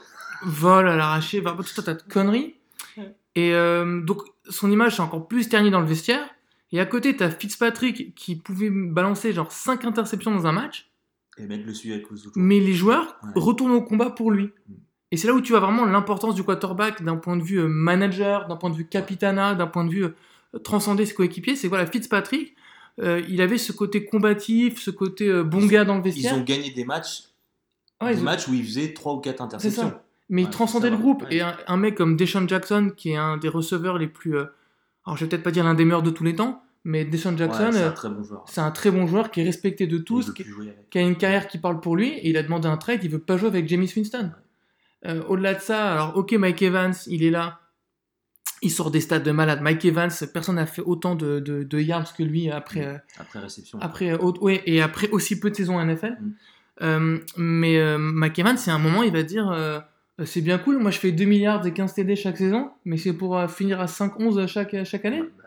vol 0.44 0.88
à 0.90 0.96
l'arraché, 0.96 1.42
bah, 1.42 1.56
tout 1.58 1.82
un 1.82 1.84
tas 1.84 1.94
de 1.94 2.02
conneries. 2.04 2.56
Ouais. 2.98 3.16
Et 3.36 3.54
euh, 3.54 4.02
donc, 4.02 4.22
son 4.50 4.72
image 4.72 4.96
est 4.98 5.02
encore 5.02 5.28
plus 5.28 5.50
ternie 5.50 5.72
dans 5.72 5.80
le 5.82 5.88
vestiaire. 5.88 6.28
Et 6.72 6.80
à 6.80 6.86
côté, 6.86 7.16
t'as 7.16 7.30
Fitzpatrick 7.30 8.16
qui 8.16 8.36
pouvait 8.36 8.70
balancer 8.70 9.34
genre 9.34 9.52
5 9.52 9.84
interceptions 9.86 10.32
dans 10.32 10.48
un 10.48 10.52
match, 10.54 10.90
Et 11.38 11.46
mettre 11.46 11.66
le 11.66 11.74
suivi 11.74 11.94
avec 11.96 12.10
les 12.12 12.28
autres. 12.28 12.34
mais 12.38 12.60
les 12.60 12.74
joueurs 12.74 13.18
Ouais. 13.24 13.30
retournent 13.36 13.74
au 13.74 13.82
combat 13.82 14.10
pour 14.10 14.32
lui. 14.32 14.46
Mm. 14.68 14.74
Et 15.14 15.18
c'est 15.18 15.28
là 15.28 15.34
où 15.34 15.42
tu 15.42 15.52
vois 15.52 15.60
vraiment 15.60 15.84
l'importance 15.86 16.36
du 16.36 16.44
quarterback 16.44 17.04
d'un 17.04 17.18
point 17.18 17.36
de 17.36 17.44
vue 17.44 17.60
euh, 17.60 17.68
manager, 17.68 18.48
d'un 18.48 18.56
point 18.56 18.70
de 18.70 18.76
vue 18.76 18.88
capitana, 18.88 19.54
d'un 19.56 19.68
point 19.68 19.84
de 19.84 19.90
vue 19.92 20.06
euh, 20.06 20.60
transcender 20.64 21.06
ses 21.06 21.14
coéquipiers. 21.14 21.58
C'est 21.58 21.68
voilà, 21.68 21.86
Fitzpatrick, 21.86 22.56
euh, 23.02 23.22
il 23.28 23.42
avait 23.42 23.58
ce 23.58 23.74
côté 23.74 24.06
combatif, 24.06 24.82
ce 24.82 24.92
côté 24.92 25.28
euh, 25.28 25.44
bon 25.44 25.66
gars 25.66 25.84
dans 25.84 25.98
le 25.98 26.02
vestiaire. 26.04 26.34
Ils 26.36 26.40
ont 26.40 26.44
gagné 26.44 26.72
des 26.72 26.86
matchs, 26.86 27.24
Ouais, 28.02 28.16
des 28.16 28.22
ont- 28.22 28.24
matchs 28.24 28.48
où 28.48 28.54
ils 28.54 28.64
faisaient 28.64 28.94
3 28.94 29.14
ou 29.16 29.20
4 29.20 29.42
interceptions. 29.42 29.94
Mais 30.32 30.42
il 30.42 30.46
Ouais, 30.46 30.52
transcendait 30.52 30.88
ça 30.88 30.96
le 30.96 30.98
groupe. 30.98 31.22
ouais. 31.24 31.36
Et 31.36 31.42
un, 31.42 31.56
un 31.68 31.78
mec 31.78 31.94
comme 31.96 32.16
Deshaun 32.18 32.48
Jackson, 32.48 32.92
qui 32.98 33.12
est 33.12 33.18
un 33.18 33.38
des 33.38 33.50
receveurs 33.50 33.98
les 34.00 34.08
plus. 34.08 34.36
euh, 34.36 34.46
alors, 35.06 35.18
je 35.18 35.26
vais 35.26 35.30
peut-être 35.30 35.44
pas 35.44 35.52
dire 35.52 35.64
l'un 35.64 35.74
des 35.76 35.86
meilleurs 35.86 36.02
de 36.04 36.10
tous 36.10 36.24
les 36.24 36.36
temps, 36.36 36.64
mais 36.84 37.06
Deshaun 37.06 37.38
Jackson, 37.38 37.66
Ouais, 37.66 37.72
c'est 37.74 37.84
euh, 37.84 37.90
un 37.90 37.92
très 37.92 38.10
bon 38.10 38.24
joueur. 38.24 38.44
c'est 38.48 38.62
un 38.62 38.72
très 38.72 38.90
bon 38.92 39.06
joueur 39.08 39.30
qui 39.30 39.42
est 39.42 39.44
respecté 39.44 39.86
de 39.88 39.98
Il 39.98 40.04
tous, 40.04 40.32
qui, 40.34 40.98
a 40.98 41.02
une 41.02 41.16
carrière 41.18 41.48
qui 41.48 41.58
parle 41.60 41.80
pour 41.82 41.96
lui, 41.96 42.10
et 42.10 42.30
il 42.30 42.38
a 42.38 42.44
demandé 42.44 42.68
un 42.68 42.78
trade, 42.78 43.04
il 43.04 43.10
veut 43.12 43.20
pas 43.20 43.38
jouer 43.38 43.50
avec 43.50 43.68
James 43.68 43.86
Winston. 43.96 44.32
Euh, 45.06 45.22
Au-delà 45.28 45.54
de 45.56 45.60
ça, 45.60 45.92
alors 45.92 46.16
ok, 46.18 46.32
Mike 46.34 46.62
Evans, 46.62 46.94
il 47.08 47.24
est 47.24 47.30
là, 47.32 47.60
il 48.62 48.70
sort 48.70 48.92
des 48.92 49.02
stats 49.02 49.20
de 49.20 49.32
malade. 49.32 49.60
Mike 49.62 49.84
Evans, 49.86 50.12
personne 50.32 50.56
n'a 50.56 50.68
fait 50.68 50.84
autant 50.84 51.16
de, 51.16 51.40
de- 51.40 51.64
de 51.64 51.80
yards 51.80 52.14
que 52.16 52.22
lui 52.24 52.52
après, 52.52 52.86
euh, 52.86 52.98
Après 53.20 53.40
réception. 53.40 53.80
après, 53.82 54.12
euh, 54.12 54.18
ouais, 54.42 54.62
et 54.68 54.82
après 54.82 55.10
aussi 55.10 55.40
peu 55.40 55.50
de 55.50 55.56
saisons 55.56 55.78
en 55.80 55.86
NFL. 55.86 56.18
Mm. 56.22 56.32
Euh, 56.84 57.18
mais 57.38 57.78
euh, 57.80 57.98
Mike 57.98 58.38
Evans, 58.40 58.58
c'est 58.58 58.72
un 58.72 58.78
moment, 58.80 59.02
il 59.04 59.12
va 59.12 59.24
dire 59.24 59.50
euh, 59.50 59.80
c'est 60.26 60.42
bien 60.42 60.58
cool, 60.58 60.78
moi 60.80 60.92
je 60.92 61.00
fais 61.00 61.12
2 61.12 61.26
milliards 61.26 61.66
et 61.66 61.74
15 61.74 61.94
TD 61.94 62.16
chaque 62.16 62.38
saison, 62.38 62.72
mais 62.86 62.98
c'est 62.98 63.14
pour 63.14 63.38
euh, 63.38 63.48
finir 63.48 63.80
à 63.80 63.86
5-11 63.86 64.48
chaque, 64.48 64.84
chaque 64.84 65.06
année. 65.06 65.22
Bah. 65.38 65.44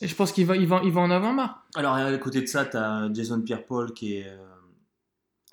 Et 0.00 0.06
je 0.06 0.14
pense 0.14 0.30
qu'il 0.32 0.46
va, 0.46 0.56
il 0.56 0.66
va, 0.66 0.80
il 0.84 0.92
va 0.92 1.00
en 1.00 1.10
avoir 1.10 1.32
marre. 1.32 1.66
Alors, 1.74 1.94
à 1.94 2.16
côté 2.18 2.40
de 2.40 2.46
ça, 2.46 2.64
tu 2.64 2.76
as 2.76 3.08
Jason 3.12 3.40
Pierre-Paul, 3.40 3.92
qui 3.94 4.14
est 4.18 4.28
euh, 4.28 4.36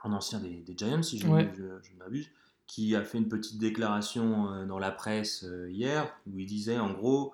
un 0.03 0.13
ancien 0.13 0.39
des, 0.39 0.61
des 0.61 0.75
Giants, 0.77 1.01
si 1.01 1.17
je, 1.17 1.27
Ouais. 1.27 1.51
ne 1.57 1.97
m'abuse, 1.97 2.29
qui 2.67 2.95
a 2.95 3.03
fait 3.03 3.17
une 3.17 3.27
petite 3.27 3.57
déclaration 3.59 4.51
euh, 4.51 4.65
dans 4.65 4.77
la 4.77 4.91
presse 4.91 5.43
euh, 5.45 5.69
hier, 5.71 6.15
où 6.27 6.37
il 6.37 6.45
disait 6.45 6.77
en 6.77 6.93
gros, 6.93 7.33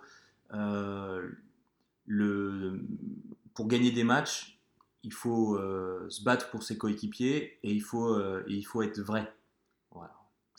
euh, 0.53 1.27
le, 2.05 2.79
pour 3.53 3.67
gagner 3.67 3.91
des 3.91 4.03
matchs, 4.05 4.57
il 5.03 5.11
faut 5.13 5.55
euh, 5.57 6.05
se 6.09 6.23
battre 6.23 6.49
pour 6.49 6.63
ses 6.63 6.77
coéquipiers 6.77 7.57
et 7.63 7.71
il 7.73 7.81
faut, 7.81 8.13
euh, 8.13 8.43
et 8.47 8.53
il 8.53 8.63
faut 8.63 8.81
être 8.83 9.01
vrai. 9.01 9.33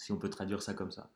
Si 0.03 0.13
on 0.13 0.17
peut 0.17 0.29
traduire 0.31 0.63
ça 0.63 0.75
comme 0.75 0.91
ça. 0.91 1.09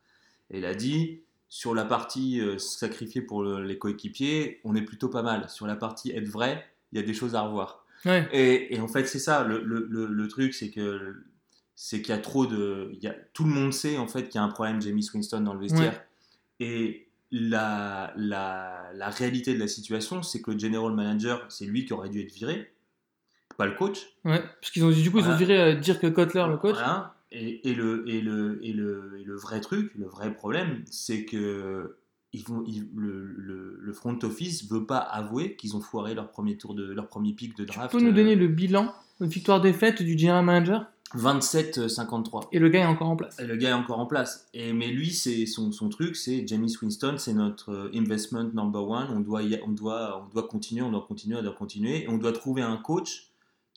Et 0.49 0.59
il 0.59 0.65
a 0.65 0.73
dit, 0.73 1.21
sur 1.49 1.73
la 1.75 1.83
partie 1.85 2.39
euh, 2.41 2.57
sacrifiée 2.57 3.21
pour 3.21 3.43
le- 3.43 3.63
les 3.63 3.77
coéquipiers, 3.77 4.59
on 4.63 4.75
est 4.75 4.81
plutôt 4.81 5.09
pas 5.09 5.23
mal. 5.23 5.49
Sur 5.49 5.67
la 5.67 5.75
partie 5.75 6.11
être 6.11 6.27
vrai, 6.29 6.65
il 6.91 6.99
y 6.99 7.03
a 7.03 7.05
des 7.05 7.13
choses 7.13 7.35
à 7.35 7.41
revoir. 7.41 7.85
Ouais. 8.05 8.27
Et, 8.31 8.75
et 8.75 8.79
en 8.79 8.87
fait, 8.87 9.05
c'est 9.05 9.19
ça, 9.19 9.43
le, 9.43 9.61
le- 9.63 9.85
le- 9.89 10.05
le 10.07 10.27
truc, 10.27 10.53
c'est 10.53 10.69
que 10.69 11.15
c'est 11.75 12.01
qu'il 12.01 12.09
y 12.15 12.17
a 12.17 12.21
trop 12.21 12.45
de... 12.47 12.89
il 12.93 13.03
Y 13.03 13.07
a, 13.07 13.15
tout 13.33 13.43
le 13.43 13.51
monde 13.51 13.71
sait 13.73 13.97
en 13.97 14.07
fait 14.07 14.23
qu'il 14.29 14.35
y 14.35 14.37
a 14.39 14.43
un 14.43 14.47
problème 14.49 14.81
Jamie 14.81 15.07
Winston 15.13 15.41
dans 15.41 15.53
le 15.53 15.59
vestiaire. 15.59 16.03
Et 16.59 17.07
la, 17.31 18.13
la, 18.15 18.89
la 18.95 19.09
réalité 19.09 19.53
de 19.53 19.59
la 19.59 19.67
situation, 19.67 20.23
c'est 20.23 20.41
que 20.41 20.51
le 20.51 20.57
general 20.59 20.91
manager, 20.93 21.45
c'est 21.49 21.65
lui 21.65 21.85
qui 21.85 21.93
aurait 21.93 22.09
dû 22.09 22.21
être 22.21 22.31
viré, 22.31 22.71
pas 23.57 23.65
le 23.65 23.73
coach. 23.73 23.99
Ouais, 24.23 24.41
parce 24.61 24.71
qu'ils 24.71 24.83
ont 24.85 24.89
du 24.91 25.11
coup 25.11 25.19
ils 25.19 25.25
ont 25.25 25.35
viré 25.35 25.59
euh, 25.61 25.75
Dirk 25.75 26.09
Kotler 26.13 26.45
le 26.47 26.57
coach. 26.57 26.75
Voilà. 26.75 27.15
Et, 27.31 27.69
et 27.69 27.73
le, 27.75 28.07
et, 28.09 28.21
le, 28.21 28.59
et, 28.63 28.71
le, 28.73 29.17
et 29.19 29.23
le 29.23 29.35
vrai 29.35 29.59
truc, 29.61 29.91
le 29.95 30.05
vrai 30.07 30.33
problème, 30.33 30.83
c'est 30.89 31.25
que 31.25 31.97
ils 32.33 32.43
vont, 32.43 32.63
ils- 32.67 32.87
le, 32.95 33.25
le, 33.37 33.77
le 33.79 33.93
front 33.93 34.17
office 34.23 34.69
veut 34.69 34.85
pas 34.85 34.97
avouer 34.99 35.55
qu'ils 35.55 35.75
ont 35.75 35.81
foiré 35.81 36.13
leur 36.15 36.29
premier 36.29 36.57
tour 36.57 36.73
de 36.75 36.85
leur 36.91 37.07
premier 37.07 37.33
pic 37.33 37.55
de 37.57 37.63
Tu 37.65 37.73
draft. 37.73 37.91
peux 37.91 38.01
nous 38.01 38.09
euh, 38.09 38.13
donner 38.13 38.35
le 38.35 38.47
bilan 38.47 38.93
victoire 39.19 39.59
défaite 39.61 40.01
du 40.03 40.17
general 40.17 40.45
manager? 40.45 40.85
27-53. 41.15 42.47
et 42.51 42.59
le 42.59 42.69
gars 42.69 42.81
est 42.81 42.85
encore 42.85 43.09
en 43.09 43.15
place. 43.15 43.39
Et 43.39 43.45
le 43.45 43.55
gars 43.55 43.69
est 43.69 43.73
encore 43.73 43.99
en 43.99 44.05
place. 44.05 44.47
Et, 44.53 44.73
mais 44.73 44.87
lui, 44.89 45.11
c'est 45.11 45.45
son, 45.45 45.71
son 45.71 45.89
truc, 45.89 46.15
c'est 46.15 46.45
Jamie 46.47 46.75
Winston, 46.81 47.15
c'est 47.17 47.33
notre 47.33 47.71
euh, 47.71 47.91
investment 47.93 48.49
number 48.53 48.87
one. 48.87 49.07
On 49.11 49.19
doit, 49.21 49.41
on, 49.65 49.71
doit, 49.71 50.21
on 50.25 50.33
doit 50.33 50.47
continuer, 50.47 50.81
on 50.83 50.91
doit 50.91 51.05
continuer, 51.07 51.37
on 51.37 51.43
doit 51.43 51.53
continuer. 51.53 52.03
Et 52.03 52.09
on 52.09 52.17
doit 52.17 52.33
trouver 52.33 52.61
un 52.61 52.77
coach 52.77 53.27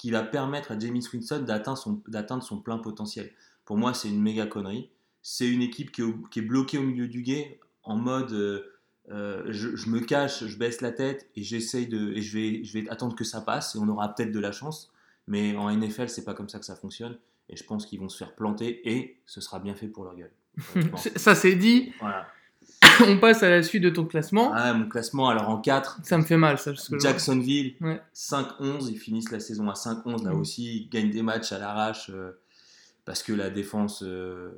qui 0.00 0.10
va 0.10 0.22
permettre 0.22 0.72
à 0.72 0.78
Jamie 0.78 1.04
Winston 1.12 1.42
d'atteindre 1.46 1.76
son, 1.76 2.02
d'atteindre 2.08 2.42
son 2.42 2.58
plein 2.58 2.78
potentiel. 2.78 3.30
Pour 3.66 3.76
moi, 3.76 3.92
c'est 3.92 4.08
une 4.08 4.22
méga 4.22 4.46
connerie. 4.46 4.88
C'est 5.22 5.46
une 5.46 5.60
équipe 5.60 5.92
qui 5.92 6.00
est, 6.00 6.04
au- 6.04 6.16
qui 6.30 6.38
est 6.38 6.42
bloquée 6.42 6.78
au 6.78 6.82
milieu 6.82 7.06
du 7.06 7.20
guet 7.22 7.60
en 7.82 7.96
mode 7.96 8.32
euh, 8.32 8.62
euh, 9.10 9.44
je, 9.48 9.76
je 9.76 9.90
me 9.90 10.00
cache, 10.00 10.46
je 10.46 10.56
baisse 10.56 10.80
la 10.80 10.90
tête 10.92 11.28
et 11.36 11.42
j'essaye 11.42 11.86
de 11.86 12.12
et 12.12 12.22
je 12.22 12.38
vais, 12.38 12.64
je 12.64 12.78
vais 12.78 12.88
attendre 12.88 13.14
que 13.14 13.24
ça 13.24 13.42
passe 13.42 13.74
et 13.74 13.78
on 13.78 13.88
aura 13.88 14.14
peut-être 14.14 14.32
de 14.32 14.40
la 14.40 14.52
chance. 14.52 14.90
Mais 15.26 15.54
en 15.56 15.70
NFL, 15.70 16.08
c'est 16.08 16.24
pas 16.24 16.32
comme 16.34 16.48
ça 16.48 16.58
que 16.58 16.64
ça 16.64 16.76
fonctionne. 16.76 17.18
Et 17.50 17.56
je 17.56 17.64
pense 17.64 17.84
qu'ils 17.84 18.00
vont 18.00 18.08
se 18.08 18.16
faire 18.16 18.34
planter 18.34 18.80
et 18.90 19.18
ce 19.26 19.40
sera 19.42 19.58
bien 19.58 19.74
fait 19.74 19.88
pour 19.88 20.04
leur 20.04 20.14
gueule. 20.16 20.32
Ça 21.16 21.34
c'est 21.34 21.56
dit, 21.56 21.92
voilà. 22.00 22.26
on 23.08 23.18
passe 23.18 23.42
à 23.42 23.50
la 23.50 23.62
suite 23.62 23.82
de 23.82 23.90
ton 23.90 24.04
classement. 24.06 24.52
Ah, 24.54 24.72
mon 24.74 24.88
classement, 24.88 25.28
alors 25.28 25.48
en 25.48 25.58
4, 25.60 26.00
Ça 26.02 26.18
me 26.18 26.22
fait 26.24 26.36
mal 26.36 26.58
ça. 26.58 26.72
que 26.72 26.98
Jacksonville, 26.98 27.74
Ouais. 27.80 28.00
5-11, 28.14 28.88
ils 28.90 28.98
finissent 28.98 29.30
la 29.30 29.40
saison 29.40 29.68
à 29.68 29.74
5-11, 29.74 30.24
là 30.24 30.32
Mm. 30.32 30.40
aussi, 30.40 30.76
ils 30.84 30.88
gagnent 30.88 31.10
des 31.10 31.22
matchs 31.22 31.52
à 31.52 31.58
l'arrache 31.58 32.10
euh, 32.10 32.32
parce 33.04 33.22
que 33.22 33.32
la 33.32 33.50
défense, 33.50 34.02
euh, 34.02 34.50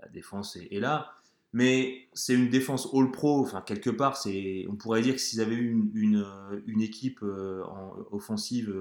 la 0.00 0.08
défense 0.08 0.56
est, 0.56 0.68
est 0.74 0.80
là. 0.80 1.12
Mais 1.54 2.08
c'est 2.14 2.32
une 2.34 2.48
défense 2.48 2.88
all-pro, 2.94 3.40
enfin 3.42 3.60
quelque 3.60 3.90
part, 3.90 4.16
c'est, 4.16 4.64
on 4.70 4.74
pourrait 4.74 5.02
dire 5.02 5.14
que 5.14 5.20
s'ils 5.20 5.40
avaient 5.42 5.54
eu 5.54 5.70
une, 5.70 5.90
une, 5.94 6.16
euh, 6.22 6.60
une 6.66 6.80
équipe 6.80 7.20
euh, 7.22 7.62
en- 7.64 7.92
offensive 8.10 8.74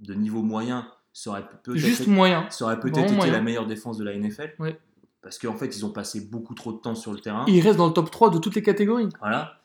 de 0.00 0.14
niveau 0.14 0.42
moyen, 0.42 0.88
ça 1.12 1.30
aurait 1.30 1.46
peut-être 1.46 1.76
Juste 1.76 2.06
moyen. 2.06 2.48
ça 2.50 2.64
aurait 2.64 2.80
peut-être 2.80 2.98
été 3.04 3.14
moyen. 3.14 3.32
la 3.32 3.42
meilleure 3.42 3.66
défense 3.66 3.98
de 3.98 4.04
la 4.04 4.14
NFL. 4.14 4.54
Ouais. 4.58 4.78
Parce 5.22 5.38
qu'en 5.38 5.54
fait, 5.54 5.76
ils 5.76 5.84
ont 5.84 5.90
passé 5.90 6.20
beaucoup 6.20 6.54
trop 6.54 6.72
de 6.72 6.78
temps 6.78 6.94
sur 6.94 7.12
le 7.12 7.20
terrain. 7.20 7.44
Il 7.46 7.60
reste 7.60 7.76
dans 7.76 7.86
le 7.88 7.92
top 7.92 8.10
3 8.10 8.30
de 8.30 8.38
toutes 8.38 8.54
les 8.54 8.62
catégories. 8.62 9.08
Voilà. 9.20 9.58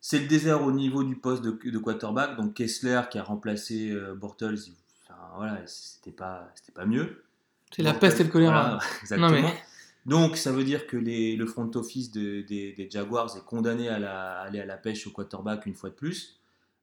C'est 0.00 0.18
le 0.20 0.26
désert 0.26 0.62
au 0.62 0.72
niveau 0.72 1.02
du 1.04 1.16
poste 1.16 1.42
de, 1.42 1.50
de 1.50 1.78
quarterback. 1.78 2.36
Donc 2.36 2.54
Kessler 2.54 3.00
qui 3.10 3.18
a 3.18 3.22
remplacé 3.22 3.90
euh, 3.90 4.14
Bortles, 4.14 4.56
enfin, 5.04 5.18
voilà, 5.36 5.58
c'était 5.66 6.10
pas, 6.12 6.50
c'était 6.54 6.72
pas 6.72 6.86
mieux. 6.86 7.22
C'est 7.74 7.82
la 7.82 7.94
peste 7.94 8.20
et 8.20 8.24
le 8.24 8.30
choléra. 8.30 8.62
voilà, 8.62 8.78
exactement. 9.02 9.28
Non, 9.30 9.34
mais- 9.42 9.54
Donc 10.06 10.36
ça 10.36 10.50
veut 10.52 10.64
dire 10.64 10.86
que 10.86 10.96
les- 10.96 11.36
le 11.36 11.46
front 11.46 11.70
office 11.76 12.10
de- 12.10 12.42
des, 12.42 12.72
des 12.72 12.88
Jaguars 12.90 13.34
est 13.36 13.44
condamné 13.44 13.88
à, 13.88 13.98
la- 13.98 14.40
à 14.40 14.42
aller 14.46 14.60
à 14.60 14.66
la 14.66 14.76
pêche 14.76 15.06
au 15.06 15.10
quarterback 15.10 15.66
une 15.66 15.74
fois 15.74 15.90
de 15.90 15.94
plus. 15.94 16.38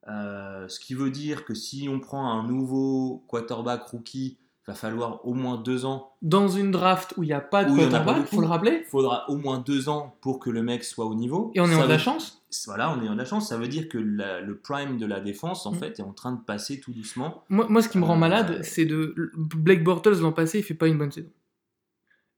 Euh, 0.08 0.68
ce 0.70 0.80
qui 0.80 0.94
veut 0.94 1.12
dire 1.12 1.44
que 1.46 1.54
si 1.54 1.88
on 1.90 2.00
prend 2.00 2.32
un 2.32 2.48
nouveau 2.48 3.24
quarterback 3.28 3.84
rookie, 3.84 4.38
va 4.70 4.76
falloir 4.76 5.26
au 5.28 5.34
moins 5.34 5.58
deux 5.58 5.86
ans 5.86 6.14
Dans 6.22 6.48
une 6.48 6.72
draft 6.72 7.14
où 7.18 7.24
il 7.24 7.28
n'y 7.28 7.34
a 7.34 7.42
pas 7.42 7.64
de 7.66 7.72
il 7.72 7.78
quarterback, 7.78 8.18
beaucoup. 8.18 8.36
faut 8.36 8.42
le 8.42 8.48
rappeler. 8.48 8.80
il 8.86 8.90
faudra 8.90 9.30
au 9.30 9.36
moins 9.38 9.60
deux 9.60 9.90
ans 9.90 10.16
pour 10.22 10.40
que 10.40 10.50
le 10.50 10.62
mec 10.64 10.84
soit 10.84 11.06
au 11.06 11.16
niveau. 11.16 11.52
Et 11.56 11.60
on 11.62 11.70
est 11.70 11.76
en 11.76 11.84
de 11.84 11.90
la 11.90 11.98
chance. 11.98 12.42
Voilà, 12.66 12.92
on 12.92 13.04
est 13.04 13.08
en 13.10 13.14
de 13.14 13.18
la 13.18 13.26
chance. 13.26 13.50
Ça 13.50 13.58
veut 13.58 13.68
dire 13.68 13.90
que 13.90 13.98
la- 13.98 14.42
le 14.42 14.58
prime 14.58 14.98
de 14.98 15.06
la 15.06 15.20
défense, 15.20 15.66
en 15.66 15.72
Mm. 15.74 15.76
fait, 15.76 16.00
est 16.00 16.04
en 16.04 16.14
train 16.14 16.32
de 16.32 16.40
passer 16.42 16.80
tout 16.80 16.92
doucement. 16.92 17.44
Moi, 17.50 17.68
moi, 17.70 17.82
ce 17.82 17.90
qui 17.90 17.98
me 17.98 18.06
rend 18.06 18.16
Euh, 18.16 18.20
malade, 18.20 18.60
c'est 18.64 18.86
de. 18.86 19.14
Blake 19.36 19.84
Bortles 19.84 20.20
l'an 20.22 20.32
passé, 20.32 20.60
il 20.60 20.64
fait 20.64 20.74
pas 20.74 20.88
une 20.88 20.98
bonne 20.98 21.12
saison. 21.12 21.30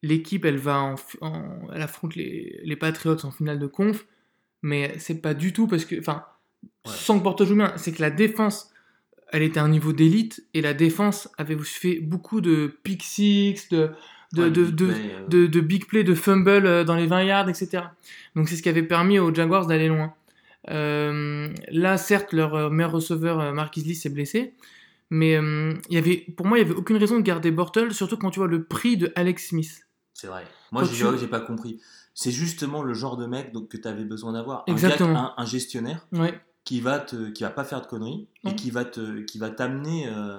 L'équipe, 0.04 0.46
elle 0.46 0.58
va 0.58 0.80
en, 0.82 0.96
en- 1.22 1.60
elle 1.74 1.82
affronte 1.82 2.16
les, 2.16 2.60
les 2.64 2.76
Patriots 2.76 3.24
en 3.24 3.32
finale 3.32 3.60
de 3.60 3.68
conf, 3.68 4.06
mais 4.64 4.98
c'est 4.98 5.22
pas 5.22 5.34
du 5.36 5.54
tout 5.54 5.68
parce 5.68 5.86
que, 5.86 6.00
enfin, 6.00 6.26
Ouais. 6.86 6.92
sans 6.94 7.18
que 7.20 7.24
Bortles 7.24 7.46
joue 7.46 7.56
bien, 7.56 7.74
c'est 7.78 7.92
que 7.92 8.02
la 8.02 8.10
défense, 8.12 8.71
elle 9.32 9.44
était 9.44 9.60
à 9.60 9.64
un 9.64 9.70
niveau 9.70 9.94
d'élite 9.94 10.44
et 10.54 10.62
la 10.62 10.74
défense 10.74 11.30
avait 11.38 11.58
fait 11.58 12.00
beaucoup 12.00 12.42
de 12.42 12.74
pick 12.84 13.04
six, 13.04 13.70
de, 13.70 13.90
de, 14.34 14.44
Ouais, 14.44 14.50
de, 14.52 14.64
big 14.64 14.76
de- 14.76 14.86
play, 14.88 15.12
euh, 15.14 15.28
de, 15.28 15.48
de 15.48 15.60
big 15.62 15.86
play, 15.88 16.04
de 16.04 16.16
fumble 16.16 16.66
euh, 16.66 16.84
dans 16.84 16.96
les 16.96 17.08
20 17.08 17.24
yards, 17.24 17.50
etc. 17.50 17.84
Donc 18.36 18.48
c'est 18.50 18.56
ce 18.56 18.62
qui 18.64 18.70
avait 18.70 18.84
permis 18.84 19.20
aux 19.20 19.34
Jaguars 19.34 19.68
d'aller 19.68 19.88
loin. 19.88 20.14
Euh, 20.70 21.50
là, 21.70 21.98
certes, 21.98 22.34
leur 22.34 22.54
euh, 22.56 22.70
meilleur 22.70 22.92
receveur, 22.92 23.40
euh, 23.40 23.52
Marquis 23.52 23.82
Lee, 23.82 23.96
s'est 23.96 24.10
blessé. 24.10 24.54
Mais 25.10 25.36
euh, 25.36 25.74
il 25.90 25.96
y 25.96 25.98
avait, 25.98 26.26
pour 26.38 26.46
moi, 26.46 26.58
il 26.58 26.64
n'y 26.64 26.70
avait 26.70 26.80
aucune 26.80 26.98
raison 26.98 27.18
de 27.18 27.22
garder 27.24 27.52
Bortles, 27.52 27.94
surtout 27.94 28.16
quand 28.18 28.30
tu 28.30 28.40
vois 28.40 28.48
le 28.48 28.64
prix 28.64 28.96
de 28.96 29.12
Alex 29.16 29.48
Smith. 29.50 29.88
C'est 30.14 30.28
vrai. 30.28 30.44
Moi, 30.72 30.84
j'ai 30.86 31.06
tu- 31.18 31.28
pas 31.28 31.42
compris. 31.42 31.80
C'est 32.14 32.32
justement 32.32 32.84
le 32.84 32.94
genre 32.94 33.18
de 33.18 33.26
mec 33.26 33.52
donc, 33.52 33.70
que 33.70 33.78
tu 33.78 33.88
avais 33.88 34.04
besoin 34.06 34.34
d'avoir. 34.34 34.64
Un, 35.16 35.34
un 35.38 35.46
gestionnaire 35.46 36.08
Ouais. 36.14 36.40
Qui 36.63 36.80
va 36.82 37.00
te, 37.00 37.30
qui 37.32 37.44
va 37.44 37.50
pas 37.50 37.63
faire 37.63 37.82
de 37.82 37.88
conneries 37.88 38.27
et 38.46 38.56
qui 38.56 38.70
va 38.72 38.86
te, 38.86 39.22
qui 39.22 39.39
va 39.39 39.50
t'amener 39.50 40.08
euh, 40.08 40.38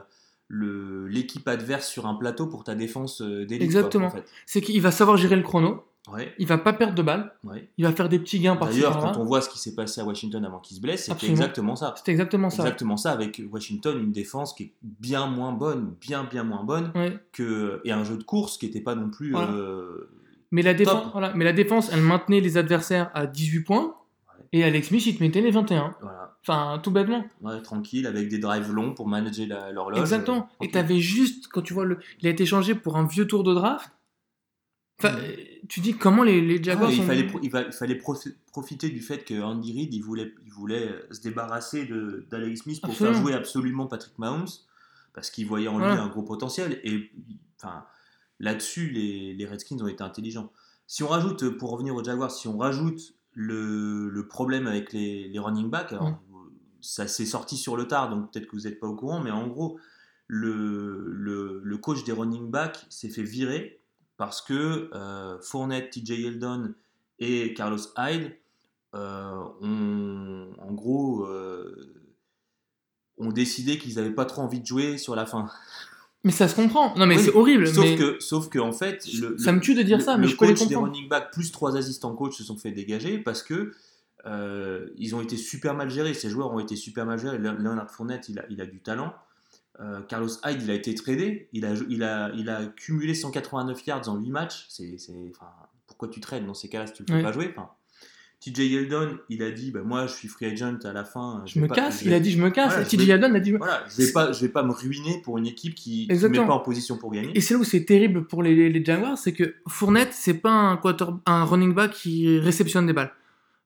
le 0.49 1.07
l'équipe 1.09 1.47
adverse 1.49 1.89
sur 1.89 2.07
un 2.07 2.15
plateau 2.15 2.47
pour 2.47 2.65
ta 2.65 2.75
défense 2.75 3.23
euh, 3.23 3.45
d'élite. 3.47 3.63
Exactement. 3.63 4.11
quoi, 4.11 4.21
en 4.21 4.23
fait. 4.23 4.29
C'est 4.47 4.61
qu'il 4.61 4.81
va 4.83 4.91
savoir 4.91 5.17
gérer 5.17 5.37
le 5.37 5.43
chrono, 5.43 5.85
Ouais. 6.13 6.35
il 6.39 6.49
va 6.49 6.59
pas 6.59 6.73
perdre 6.73 6.95
de 6.97 7.03
balles, 7.03 7.33
Ouais. 7.45 7.71
il 7.79 7.85
va 7.85 7.93
faire 7.93 8.09
des 8.09 8.19
petits 8.19 8.41
gains 8.41 8.57
par-ci 8.57 8.75
D'ailleurs, 8.81 8.99
quand 8.99 9.17
on 9.19 9.25
voit 9.25 9.41
ce 9.41 9.49
qui 9.49 9.59
s'est 9.61 9.75
passé 9.77 10.01
à 10.01 10.05
Washington 10.05 10.45
avant 10.45 10.59
qu'il 10.59 10.77
se 10.77 10.81
blesse, 10.83 11.05
c'était 11.07 11.29
exactement 11.29 11.77
ça. 11.77 11.95
C'était 11.97 12.11
exactement 12.11 12.51
ça. 12.51 12.63
Exactement 12.65 12.97
ça, 12.97 13.13
avec 13.13 13.41
Washington, 13.53 13.99
une 14.01 14.11
défense 14.11 14.53
qui 14.53 14.65
est 14.65 14.73
bien 14.83 15.27
moins 15.29 15.53
bonne, 15.53 15.95
bien 16.01 16.25
bien 16.25 16.43
moins 16.43 16.65
bonne, 16.65 16.91
Ouais. 16.97 17.17
que, 17.33 17.81
et 17.85 17.93
un 17.93 18.03
jeu 18.05 18.17
de 18.17 18.25
course 18.25 18.59
qui 18.59 18.67
n'était 18.67 18.81
pas 18.81 18.97
non 18.97 19.11
plus. 19.11 19.31
Voilà. 19.31 19.53
euh, 19.53 20.11
Mais, 20.51 20.63
la 20.63 20.75
défense, 20.75 21.07
voilà. 21.13 21.33
Mais 21.37 21.45
la 21.45 21.53
défense, 21.53 21.89
elle 21.93 22.03
maintenait 22.03 22.41
les 22.41 22.57
adversaires 22.59 23.11
à 23.15 23.27
18 23.29 23.61
points. 23.61 23.95
Et 24.53 24.65
Alex 24.65 24.89
Smith, 24.89 25.07
il 25.07 25.17
te 25.17 25.23
mettait 25.23 25.41
les 25.41 25.51
21. 25.51 25.95
voilà, 26.01 26.37
Enfin, 26.43 26.79
tout 26.83 26.91
bêtement. 26.91 27.25
ouais, 27.41 27.63
tranquille, 27.63 28.07
avec 28.07 28.29
des 28.29 28.39
drives 28.39 28.71
longs 28.73 28.95
pour 28.95 29.07
manager 29.09 29.47
l'horloge. 29.73 30.01
Exactement. 30.01 30.49
euh, 30.61 30.65
Et 30.65 30.71
t'avais 30.71 30.99
juste, 30.99 31.49
quand 31.49 31.63
tu 31.63 31.73
vois, 31.73 31.85
le... 31.85 31.99
il 32.21 32.27
a 32.27 32.31
été 32.31 32.45
changé 32.47 32.75
pour 32.75 32.97
un 32.97 33.07
vieux 33.07 33.27
tour 33.27 33.45
de 33.45 33.55
draft. 33.55 33.91
Enfin, 35.03 35.17
tu 35.69 35.81
dis 35.81 35.95
comment 35.95 36.23
les, 36.23 36.41
les 36.41 36.63
Jaguars 36.63 36.89
Ah, 36.91 36.93
il, 36.93 36.99
sont- 36.99 37.03
fallait, 37.07 37.27
pro- 37.27 37.41
il, 37.43 37.51
va- 37.51 37.63
il 37.63 37.73
fallait 37.73 37.95
profi- 37.97 38.35
profiter 38.53 38.89
du 38.89 39.01
fait 39.01 39.25
que 39.25 39.41
Andy 39.41 39.73
Reid 39.73 39.93
il 39.93 40.01
voulait, 40.01 40.33
il 40.47 40.53
voulait 40.53 40.91
se 41.11 41.21
débarrasser 41.21 41.89
d'Alex 42.31 42.63
Smith 42.63 42.81
pour 42.81 42.91
Absolument. 42.91 43.15
faire 43.17 43.23
jouer 43.25 43.33
absolument 43.35 43.87
Patrick 43.87 44.17
Mahomes 44.19 44.47
parce 45.13 45.31
qu'il 45.31 45.47
voyait 45.47 45.67
en 45.69 45.79
lui 45.79 45.87
Voilà. 45.87 46.03
un 46.03 46.09
gros 46.09 46.23
potentiel 46.23 46.81
et 46.85 47.11
enfin 47.61 47.85
là-dessus 48.39 48.91
les, 48.91 49.35
les 49.35 49.45
Redskins 49.47 49.81
ont 49.83 49.89
été 49.89 50.05
intelligents. 50.05 50.53
Si 50.87 51.03
on 51.03 51.09
rajoute, 51.09 51.49
pour 51.59 51.71
revenir 51.71 51.97
aux 51.97 52.05
Jaguars, 52.05 52.31
si 52.31 52.47
on 52.47 52.59
rajoute 52.59 53.15
le, 53.33 54.09
le 54.09 54.29
problème 54.29 54.67
avec 54.67 54.93
les, 54.93 55.29
les 55.29 55.39
running 55.39 55.71
backs, 55.71 55.93
alors, 55.93 56.21
ça 56.81 57.07
s'est 57.07 57.27
sorti 57.27 57.57
sur 57.57 57.77
le 57.77 57.87
tard, 57.87 58.11
donc 58.11 58.33
peut-être 58.33 58.47
que 58.47 58.57
vous 58.57 58.63
n'êtes 58.63 58.81
pas 58.81 58.87
au 58.89 58.97
courant, 58.97 59.21
mais 59.21 59.31
en 59.31 59.47
gros, 59.47 59.79
le, 60.27 61.05
le, 61.09 61.61
le 61.63 61.79
coach 61.79 62.05
des 62.05 62.13
running 62.13 62.51
backs 62.51 62.87
s'est 62.91 63.09
fait 63.09 63.23
virer 63.23 63.81
parce 64.17 64.43
que 64.43 64.91
euh, 64.95 65.41
Fournette, 65.41 65.91
TJ 65.91 66.11
Yeldon 66.11 66.75
et 67.19 67.55
Carlos 67.55 67.79
Hyde 67.97 68.37
euh, 68.95 69.45
ont, 69.61 70.53
en 70.59 70.73
gros, 70.73 71.25
euh, 71.27 71.95
ont 73.19 73.33
décidé 73.33 73.79
qu'ils 73.79 73.97
n'avaient 73.97 74.15
pas 74.15 74.25
trop 74.25 74.43
envie 74.43 74.61
de 74.61 74.67
jouer 74.67 74.99
sur 74.99 75.15
la 75.15 75.27
fin. 75.27 75.49
Mais 76.25 76.31
ça 76.33 76.47
se 76.49 76.55
comprend. 76.55 76.95
Non, 76.97 77.07
mais 77.07 77.17
Oui, 77.17 77.23
c'est 77.25 77.35
horrible. 77.35 77.67
Sauf 77.67 77.85
mais 77.85 77.97
que, 77.97 78.21
sauf 78.21 78.49
que 78.49 78.59
en 78.61 78.73
fait, 78.73 79.05
le, 79.21 79.37
ça 79.39 79.53
me 79.53 79.61
tue 79.61 79.75
de 79.75 79.83
dire 79.83 79.99
le- 79.99 80.05
ça, 80.05 80.17
mais 80.17 80.25
le 80.27 80.29
je 80.33 80.37
peux 80.37 80.47
les 80.47 80.55
coach 80.55 80.69
des 80.69 80.77
running 80.77 81.09
backs 81.09 81.33
plus 81.33 81.51
trois 81.51 81.77
assistants 81.77 82.15
coachs 82.15 82.35
se 82.35 82.45
sont 82.45 82.57
fait 82.57 82.71
dégager 82.71 83.19
parce 83.19 83.43
que 83.43 83.73
euh, 84.27 84.89
ils 84.99 85.17
ont 85.17 85.21
été 85.21 85.37
super 85.37 85.75
mal 85.75 85.91
gérés. 85.91 86.15
Ces 86.15 86.31
joueurs 86.31 86.53
ont 86.53 86.61
été 86.61 86.77
super 86.77 87.07
mal 87.07 87.19
gérés. 87.19 87.39
Le- 87.39 87.57
Leonard 87.57 87.91
Fournette, 87.91 88.29
il 88.29 88.39
a, 88.39 88.45
il 88.51 88.61
a 88.61 88.67
du 88.67 88.81
talent. 88.81 89.13
Euh, 89.81 90.01
Carlos 90.03 90.29
Hyde, 90.45 90.63
il 90.63 90.71
a 90.71 90.75
été 90.75 90.95
tradé. 90.95 91.49
Il 91.53 91.65
a, 91.65 91.73
il 91.89 92.03
a, 92.05 92.31
il 92.37 92.49
a 92.49 92.67
cumulé 92.67 93.15
189 93.15 93.85
yards 93.87 94.09
en 94.09 94.17
8 94.17 94.31
matchs. 94.31 94.67
C'est, 94.69 94.97
c'est- 94.99 95.13
enfin, 95.35 95.51
pourquoi 95.89 96.07
tu 96.09 96.21
trades 96.21 96.47
dans 96.47 96.55
ces 96.55 96.69
cas-là 96.69 96.87
si 96.87 96.93
tu 96.93 97.03
ne 97.03 97.07
le 97.09 97.13
fais 97.15 97.19
Ouais. 97.19 97.23
pas 97.25 97.33
jouer? 97.33 97.53
Enfin, 97.57 97.69
TJ 98.45 98.59
Yeldon, 98.73 99.19
il 99.29 99.43
a 99.43 99.51
dit 99.51 99.71
bah, 99.71 99.81
Moi, 99.85 100.07
je 100.07 100.13
suis 100.15 100.29
free 100.29 100.47
agent 100.47 100.79
à 100.85 100.93
la 100.93 101.05
fin. 101.05 101.43
Je 101.47 101.61
me 101.61 101.69
pas- 101.69 101.75
casse. 101.77 102.01
je 102.03 102.07
Il 102.09 102.15
a 102.15 102.21
dit 102.21 102.31
je 102.33 102.43
me 102.43 102.51
casse. 102.51 102.73
Voilà, 102.73 102.85
TJ 102.85 103.07
Yeldon 103.07 103.35
a 103.35 103.41
dit 103.41 103.53
Voilà, 103.53 103.85
je 103.89 104.01
ne 104.03 104.07
vais, 104.07 104.13
pas- 104.13 104.33
je 104.33 104.41
vais 104.41 104.49
pas 104.49 104.63
me 104.63 104.73
ruiner 104.73 105.21
pour 105.23 105.39
une 105.39 105.47
équipe 105.47 105.75
qui 105.75 106.09
ne 106.11 106.29
met 106.29 106.39
pas 106.39 106.53
en 106.55 106.61
position 106.61 106.97
pour 106.97 107.13
gagner. 107.13 107.31
Et 107.35 107.41
c'est 107.41 107.55
là 107.55 107.61
où 107.61 107.65
c'est 107.65 107.85
terrible 107.85 108.27
pour 108.27 108.43
les, 108.43 108.69
les 108.69 108.85
Jaguars, 108.85 109.17
c'est 109.17 109.33
que 109.33 109.55
Fournette, 109.69 110.13
c'est 110.13 110.35
pas 110.35 110.51
un, 110.51 110.77
quarter, 110.77 111.07
un 111.27 111.45
running 111.45 111.73
back 111.75 111.93
qui 111.93 112.39
réceptionne 112.41 112.87
des 112.87 112.93
balles. 112.93 113.13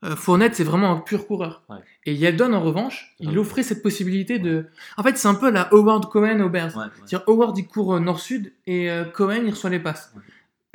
Euh, 0.04 0.14
Fournette, 0.14 0.54
c'est 0.54 0.62
vraiment 0.62 0.92
un 0.92 0.98
pur 1.00 1.26
coureur. 1.26 1.62
Ouais. 1.70 1.76
Et 2.04 2.12
Yeldon, 2.14 2.52
en 2.52 2.60
revanche, 2.60 3.14
il 3.18 3.30
Ouais. 3.30 3.38
offrait 3.38 3.62
cette 3.62 3.82
possibilité 3.82 4.38
de. 4.38 4.66
En 4.98 5.02
fait, 5.02 5.16
c'est 5.16 5.26
un 5.26 5.34
peu 5.34 5.50
la 5.50 5.72
Howard 5.72 6.10
Cohen 6.10 6.38
aux 6.40 6.50
Bears. 6.50 6.76
Ouais, 6.76 6.82
ouais. 6.82 6.88
C'est-à-dire, 7.06 7.22
Howard, 7.26 7.56
il 7.56 7.66
court 7.66 7.98
nord-sud 7.98 8.52
et 8.66 8.90
euh, 8.90 9.04
Cohen, 9.04 9.40
il 9.46 9.50
reçoit 9.50 9.70
les 9.70 9.80
passes. 9.80 10.12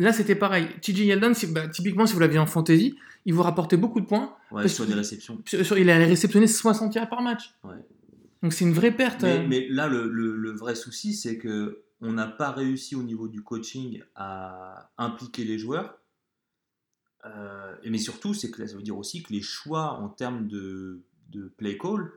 Là, 0.01 0.13
c'était 0.13 0.35
pareil. 0.35 0.67
TJ 0.81 0.99
Yeldon, 1.05 1.33
si- 1.33 1.47
bah, 1.47 1.67
typiquement, 1.67 2.05
si 2.05 2.13
vous 2.13 2.19
l'aviez 2.19 2.39
en 2.39 2.45
fantasy, 2.45 2.95
il 3.25 3.33
vous 3.33 3.43
rapportait 3.43 3.77
beaucoup 3.77 4.01
de 4.01 4.05
points. 4.05 4.35
Ouais, 4.51 4.63
Parce 4.63 4.73
sur 4.73 4.85
des 4.85 4.93
réceptions. 4.93 5.41
Sur- 5.45 5.77
il 5.77 5.89
allait 5.89 6.05
réceptionner 6.05 6.47
60 6.47 6.95
yards 6.95 7.09
par 7.09 7.21
match. 7.21 7.53
Ouais. 7.63 7.75
Donc, 8.41 8.53
c'est 8.53 8.65
une 8.65 8.73
vraie 8.73 8.91
perte. 8.95 9.21
Mais, 9.23 9.37
euh. 9.39 9.47
mais 9.47 9.67
là, 9.69 9.87
le, 9.87 10.09
le- 10.09 10.35
le 10.35 10.51
vrai 10.51 10.75
souci, 10.75 11.13
c'est 11.13 11.37
que 11.37 11.83
on 12.01 12.13
n'a 12.13 12.25
pas 12.27 12.49
réussi 12.51 12.95
au 12.95 13.03
niveau 13.03 13.27
du 13.27 13.43
coaching 13.43 14.01
à 14.15 14.89
impliquer 14.97 15.43
les 15.43 15.59
joueurs. 15.59 15.99
Euh, 17.25 17.75
mais 17.87 17.99
surtout, 17.99 18.33
c'est 18.33 18.49
que 18.49 18.65
ça 18.65 18.75
veut 18.75 18.81
dire 18.81 18.97
aussi 18.97 19.21
que 19.21 19.31
les 19.31 19.41
choix 19.43 19.93
en 19.99 20.09
termes 20.09 20.47
de, 20.47 21.01
de 21.29 21.53
play 21.57 21.77
call 21.77 22.11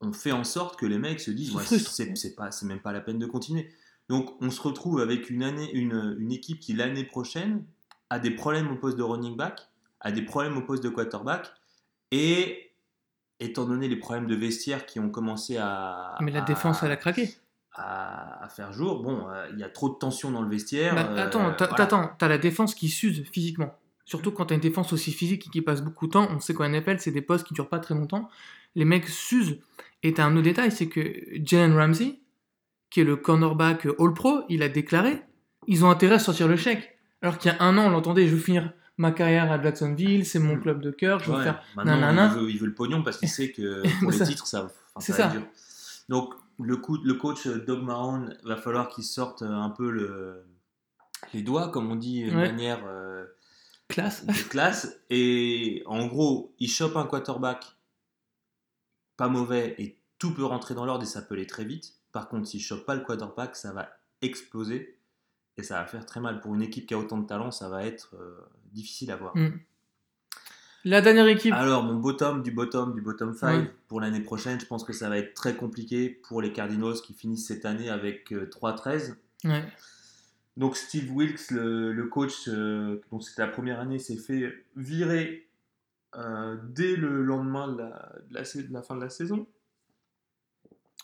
ont 0.00 0.12
fait 0.14 0.32
en 0.32 0.44
sorte 0.44 0.78
que 0.80 0.86
les 0.86 0.98
mecs 0.98 1.20
se 1.20 1.30
disent 1.30 1.50
Se 1.50 1.56
Ouais, 1.56 1.62
frustrent. 1.64 1.92
c'est 1.92 2.16
c'est 2.16 2.34
pas, 2.34 2.50
c'est 2.50 2.64
même 2.66 2.80
pas 2.80 2.92
la 2.92 3.00
peine 3.02 3.18
de 3.18 3.26
continuer. 3.26 3.70
Donc, 4.08 4.30
on 4.40 4.50
se 4.50 4.60
retrouve 4.60 5.00
avec 5.00 5.30
une, 5.30 5.42
année, 5.42 5.70
une, 5.72 6.16
une 6.18 6.32
équipe 6.32 6.60
qui 6.60 6.72
l'année 6.74 7.04
prochaine 7.04 7.64
a 8.10 8.18
des 8.18 8.30
problèmes 8.30 8.70
au 8.70 8.76
poste 8.76 8.96
de 8.96 9.02
running 9.02 9.36
back, 9.36 9.68
a 10.00 10.12
des 10.12 10.22
problèmes 10.22 10.56
au 10.56 10.62
poste 10.62 10.82
de 10.84 10.88
quarterback, 10.88 11.50
et 12.12 12.70
étant 13.40 13.64
donné 13.64 13.88
les 13.88 13.96
problèmes 13.96 14.26
de 14.26 14.34
vestiaire 14.36 14.86
qui 14.86 15.00
ont 15.00 15.10
commencé 15.10 15.56
à, 15.56 16.16
Mais 16.20 16.30
la 16.30 16.42
à- 16.42 16.46
défense, 16.46 16.82
elle 16.82 16.92
a 16.92 16.96
craqué. 16.96 17.30
à, 17.74 18.48
faire 18.48 18.72
jour, 18.72 19.02
bon, 19.02 19.28
euh, 19.28 19.48
il 19.52 19.58
y 19.58 19.62
a 19.64 19.68
trop 19.68 19.88
de 19.90 19.94
tension 19.96 20.30
dans 20.30 20.40
le 20.42 20.48
vestiaire. 20.48 20.94
Bah, 20.94 21.08
euh, 21.10 21.26
attends, 21.26 21.50
t'as- 21.52 21.66
voilà. 21.66 21.74
t'attends, 21.76 22.10
t'as 22.18 22.28
la 22.28 22.38
défense 22.38 22.74
qui 22.74 22.88
s'use 22.88 23.24
physiquement. 23.30 23.74
Surtout 24.06 24.30
quand 24.30 24.46
t'as 24.46 24.54
une 24.54 24.60
défense 24.60 24.92
aussi 24.92 25.10
physique 25.12 25.48
et 25.48 25.50
qui 25.50 25.60
passe 25.62 25.82
beaucoup 25.82 26.06
de 26.06 26.12
temps. 26.12 26.28
On 26.30 26.38
sait 26.38 26.54
qu'en 26.54 26.64
NFL, 26.64 27.00
c'est 27.00 27.10
des 27.10 27.22
postes 27.22 27.44
qui 27.46 27.54
durent 27.54 27.68
pas 27.68 27.80
très 27.80 27.94
longtemps. 27.96 28.28
Les 28.76 28.84
mecs 28.84 29.08
s'usent. 29.08 29.58
Et 30.04 30.14
t'as 30.14 30.24
un 30.26 30.32
autre 30.34 30.44
détail, 30.44 30.70
c'est 30.70 30.86
que 30.88 31.02
Jalen 31.44 31.74
Ramsey, 31.76 32.20
qui 32.90 33.00
est 33.00 33.04
le 33.04 33.16
cornerback 33.16 33.86
All-Pro, 33.98 34.42
il 34.48 34.62
a 34.62 34.68
déclaré 34.68 35.22
ils 35.68 35.84
ont 35.84 35.90
intérêt 35.90 36.14
à 36.14 36.18
sortir 36.20 36.46
le 36.46 36.56
chèque. 36.56 36.96
Alors 37.22 37.38
qu'il 37.38 37.50
y 37.50 37.54
a 37.54 37.60
un 37.60 37.76
an, 37.76 37.86
on 37.86 37.90
l'entendait 37.90 38.28
je 38.28 38.34
veux 38.36 38.40
finir 38.40 38.72
ma 38.98 39.10
carrière 39.10 39.50
à 39.50 39.60
Jacksonville, 39.60 40.24
c'est 40.24 40.38
mon 40.38 40.54
Mm. 40.56 40.60
club 40.62 40.80
de 40.80 40.90
cœur, 40.92 41.18
je 41.18 41.30
veux 41.32 41.38
Ouais, 41.38 41.42
faire. 41.44 41.60
maintenant, 41.74 42.28
il 42.34 42.40
veut, 42.40 42.50
il 42.50 42.58
veut 42.58 42.66
le 42.66 42.74
pognon 42.74 43.02
parce 43.02 43.16
qu'il 43.18 43.28
sait 43.28 43.50
que 43.50 43.82
pour 44.00 44.10
les 44.12 44.16
Ça- 44.18 44.26
titres, 44.26 44.46
ça, 44.46 44.64
enfin, 44.94 45.00
ça 45.00 45.12
va 45.12 45.18
ça. 45.18 45.26
être 45.26 45.32
dur. 45.32 45.42
Donc, 46.08 46.34
le, 46.60 46.76
coup, 46.76 46.98
le 47.02 47.14
coach 47.14 47.46
euh, 47.48 47.64
Doug 47.66 47.82
Marron, 47.82 48.28
va 48.44 48.56
falloir 48.56 48.88
qu'il 48.88 49.02
sorte 49.04 49.42
un 49.42 49.70
peu 49.70 49.90
le, 49.90 50.44
les 51.34 51.42
doigts, 51.42 51.68
comme 51.70 51.90
on 51.90 51.96
dit, 51.96 52.24
de 52.24 52.30
Ouais. 52.30 52.36
manière 52.48 52.82
euh, 52.86 53.24
Classe. 53.88 54.24
de 54.24 54.32
classe. 54.48 54.98
Et 55.10 55.82
en 55.86 56.06
gros, 56.06 56.54
il 56.60 56.68
chope 56.68 56.96
un 56.96 57.04
quarterback 57.06 57.64
pas 59.16 59.28
mauvais 59.28 59.74
et 59.78 59.98
tout 60.18 60.32
peut 60.32 60.44
rentrer 60.44 60.74
dans 60.74 60.84
l'ordre 60.86 61.02
et 61.02 61.06
ça 61.06 61.22
peut 61.22 61.34
aller 61.34 61.46
très 61.46 61.64
vite. 61.64 61.94
Par 62.12 62.28
contre, 62.28 62.46
s'il 62.48 62.60
chope 62.60 62.84
pas 62.86 62.94
le 62.94 63.02
quarterback, 63.02 63.56
ça 63.56 63.72
va 63.72 63.90
exploser 64.22 64.98
et 65.56 65.62
ça 65.62 65.80
va 65.80 65.86
faire 65.86 66.04
très 66.06 66.20
mal. 66.20 66.40
Pour 66.40 66.54
une 66.54 66.62
équipe 66.62 66.86
qui 66.86 66.94
a 66.94 66.98
autant 66.98 67.18
de 67.18 67.26
talent, 67.26 67.50
ça 67.50 67.68
va 67.68 67.84
être 67.84 68.14
euh, 68.14 68.38
difficile 68.72 69.10
à 69.10 69.16
voir. 69.16 69.36
Mm. 69.36 69.58
La 70.84 71.00
dernière 71.00 71.26
équipe, 71.26 71.52
Alors, 71.52 71.82
mon 71.82 71.96
bottom 71.96 72.42
du 72.44 72.52
bottom 72.52 72.94
du 72.94 73.00
bottom 73.00 73.34
5 73.34 73.58
Ouais. 73.58 73.70
pour 73.88 74.00
l'année 74.00 74.20
prochaine, 74.20 74.60
je 74.60 74.66
pense 74.66 74.84
que 74.84 74.92
ça 74.92 75.08
va 75.08 75.18
être 75.18 75.34
très 75.34 75.56
compliqué 75.56 76.08
pour 76.10 76.40
les 76.40 76.52
Cardinals 76.52 76.94
qui 77.04 77.12
finissent 77.12 77.48
cette 77.48 77.64
année 77.64 77.90
avec 77.90 78.32
euh, 78.32 78.46
3-13. 78.50 79.14
ouais. 79.44 79.64
Donc 80.56 80.76
Steve 80.76 81.10
Wilkes, 81.12 81.50
le, 81.50 81.92
le 81.92 82.06
coach 82.06 82.48
euh, 82.48 83.02
dont 83.10 83.20
c'était 83.20 83.42
la 83.42 83.48
première 83.48 83.78
année, 83.80 83.98
s'est 83.98 84.16
fait 84.16 84.64
virer 84.76 85.48
euh, 86.14 86.56
dès 86.70 86.96
le 86.96 87.22
lendemain 87.22 87.72
de 87.72 87.78
la, 87.78 88.12
de 88.30 88.34
la 88.34 88.44
sa- 88.44 88.62
de 88.62 88.72
la 88.72 88.80
fin 88.82 88.94
de 88.96 89.02
la 89.02 89.10
saison. 89.10 89.46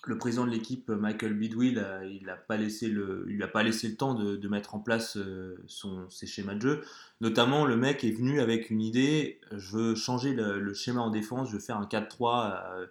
Le 0.04 0.18
président 0.18 0.44
de 0.44 0.50
l'équipe, 0.50 0.88
Michael 0.90 1.34
Bidwill, 1.34 1.78
euh, 1.78 2.04
il 2.04 2.26
n'a 2.26 2.34
pas 2.34 2.56
laissé 2.56 2.88
le, 2.88 3.24
il 3.30 3.40
a 3.42 3.46
pas 3.48 3.62
laissé 3.62 3.88
le 3.88 3.94
temps 3.94 4.14
de, 4.14 4.34
de 4.36 4.48
mettre 4.48 4.74
en 4.74 4.80
place 4.80 5.16
euh, 5.16 5.56
son, 5.66 6.10
ses 6.10 6.26
schémas 6.26 6.54
de 6.54 6.60
jeu. 6.60 6.80
Notamment, 7.20 7.64
le 7.66 7.76
mec 7.76 8.02
est 8.02 8.10
venu 8.10 8.40
avec 8.40 8.70
une 8.70 8.80
idée, 8.80 9.40
je 9.52 9.76
veux 9.76 9.94
changer 9.94 10.32
le, 10.34 10.58
le 10.58 10.74
schéma 10.74 11.00
en 11.02 11.10
défense, 11.10 11.48
je 11.50 11.54
veux 11.54 11.60
faire 11.60 11.76
un 11.78 11.86
4-3, 11.86 12.62
euh, 12.80 12.86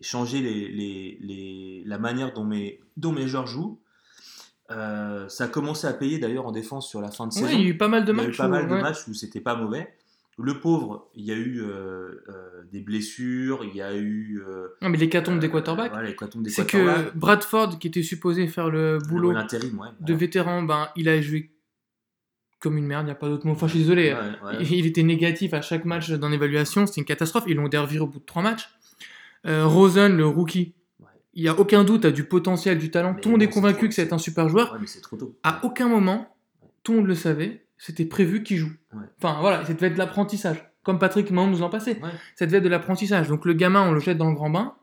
changer 0.00 0.40
les, 0.40 0.68
les- 0.68 1.18
les- 1.20 1.82
la 1.84 1.98
manière 1.98 2.32
dont 2.32 2.44
mes, 2.44 2.80
dont 2.96 3.12
mes 3.12 3.28
joueurs 3.28 3.46
jouent. 3.46 3.78
Euh, 4.70 5.28
ça 5.28 5.44
a 5.44 5.48
commencé 5.48 5.86
à 5.86 5.92
payer 5.92 6.18
d'ailleurs 6.18 6.46
en 6.46 6.52
défense 6.52 6.88
sur 6.88 7.00
la 7.00 7.10
fin 7.10 7.26
de 7.26 7.32
saison. 7.32 7.46
Il 7.52 7.60
y 7.60 7.64
a 7.66 7.68
eu 7.68 7.76
pas 7.76 7.88
mal 7.88 8.04
de 8.04 8.12
eu 8.12 8.16
matchs. 8.16 8.40
où- 8.40 8.48
mal 8.48 8.66
de 8.66 8.72
ouais. 8.74 8.82
matchs 8.82 9.06
où 9.08 9.14
c'était 9.14 9.40
pas 9.40 9.54
mauvais. 9.56 9.94
Le 10.38 10.60
pauvre, 10.60 11.10
il 11.14 11.24
y 11.24 11.32
a 11.32 11.34
eu 11.34 11.62
euh, 11.62 12.22
euh, 12.28 12.62
des 12.70 12.80
blessures, 12.80 13.64
il 13.64 13.74
y 13.74 13.80
a 13.80 13.96
eu. 13.96 14.42
euh, 14.46 14.68
Non, 14.82 14.90
mais 14.90 14.98
l'hécatombe 14.98 15.38
des 15.38 15.48
quarterbacks. 15.48 15.92
des 16.36 16.50
c'est 16.50 16.66
que 16.66 17.16
Bradford, 17.16 17.78
qui 17.78 17.86
était 17.88 18.02
supposé 18.02 18.46
faire 18.46 18.68
le 18.68 18.98
boulot 19.08 19.32
ouais. 19.32 19.44
de 20.00 20.14
vétéran, 20.14 20.62
ben, 20.62 20.88
il 20.94 21.08
a 21.08 21.18
joué 21.22 21.52
comme 22.60 22.76
une 22.76 22.86
merde, 22.86 23.04
il 23.04 23.06
n'y 23.06 23.12
a 23.12 23.16
pas 23.16 23.28
d'autre 23.28 23.46
mot. 23.46 23.52
Enfin, 23.52 23.66
je 23.66 23.72
suis 23.72 23.80
désolé. 23.80 24.12
Ouais. 24.12 24.56
Il 24.60 24.72
il 24.72 24.86
était 24.86 25.02
négatif 25.02 25.54
à 25.54 25.62
chaque 25.62 25.86
match 25.86 26.10
dans 26.10 26.28
l'évaluation, 26.28 26.86
c'était 26.86 27.00
une 27.00 27.06
catastrophe. 27.06 27.44
Ils 27.46 27.56
l'ont 27.56 27.68
d'ailleurs 27.68 27.86
viré 27.86 28.04
au 28.04 28.06
bout 28.06 28.18
de 28.18 28.24
trois 28.24 28.42
matchs. 28.42 28.68
Rosen, 29.44 30.16
le 30.16 30.26
rookie, 30.26 30.74
il 31.32 31.42
n'y 31.42 31.48
a 31.48 31.58
aucun 31.58 31.84
doute, 31.84 32.04
a 32.04 32.10
du 32.10 32.24
potentiel, 32.24 32.78
du 32.78 32.90
talent. 32.90 33.12
Mais 33.14 33.20
tout 33.20 33.28
le 33.28 33.34
monde 33.34 33.42
est 33.42 33.48
convaincu 33.48 33.88
que 33.88 33.94
c'est 33.94 34.12
un 34.12 34.18
super 34.18 34.48
joueur. 34.48 34.76
Mais 34.80 34.86
c'est 34.86 35.00
trop 35.00 35.16
tôt. 35.16 35.38
À 35.42 35.64
aucun 35.64 35.88
moment, 35.88 36.36
tout 36.82 36.92
le 36.92 36.98
monde 36.98 37.06
le 37.08 37.14
savait, 37.14 37.65
c'était 37.78 38.04
prévu 38.04 38.42
qu'il 38.42 38.58
joue. 38.58 38.72
Ouais. 38.92 39.04
Enfin 39.18 39.38
voilà, 39.40 39.64
ça 39.64 39.74
devait 39.74 39.88
être 39.88 39.94
de 39.94 39.98
l'apprentissage. 39.98 40.64
Comme 40.82 40.98
Patrick 40.98 41.30
Mahomes 41.30 41.50
nous 41.50 41.62
en 41.62 41.68
passait. 41.68 42.00
Ouais. 42.02 42.10
Ça 42.36 42.46
devait 42.46 42.58
être 42.58 42.64
de 42.64 42.68
l'apprentissage. 42.68 43.28
Donc 43.28 43.44
le 43.44 43.54
gamin, 43.54 43.82
on 43.82 43.92
le 43.92 44.00
jette 44.00 44.18
dans 44.18 44.28
le 44.28 44.34
grand 44.34 44.50
bain. 44.50 44.74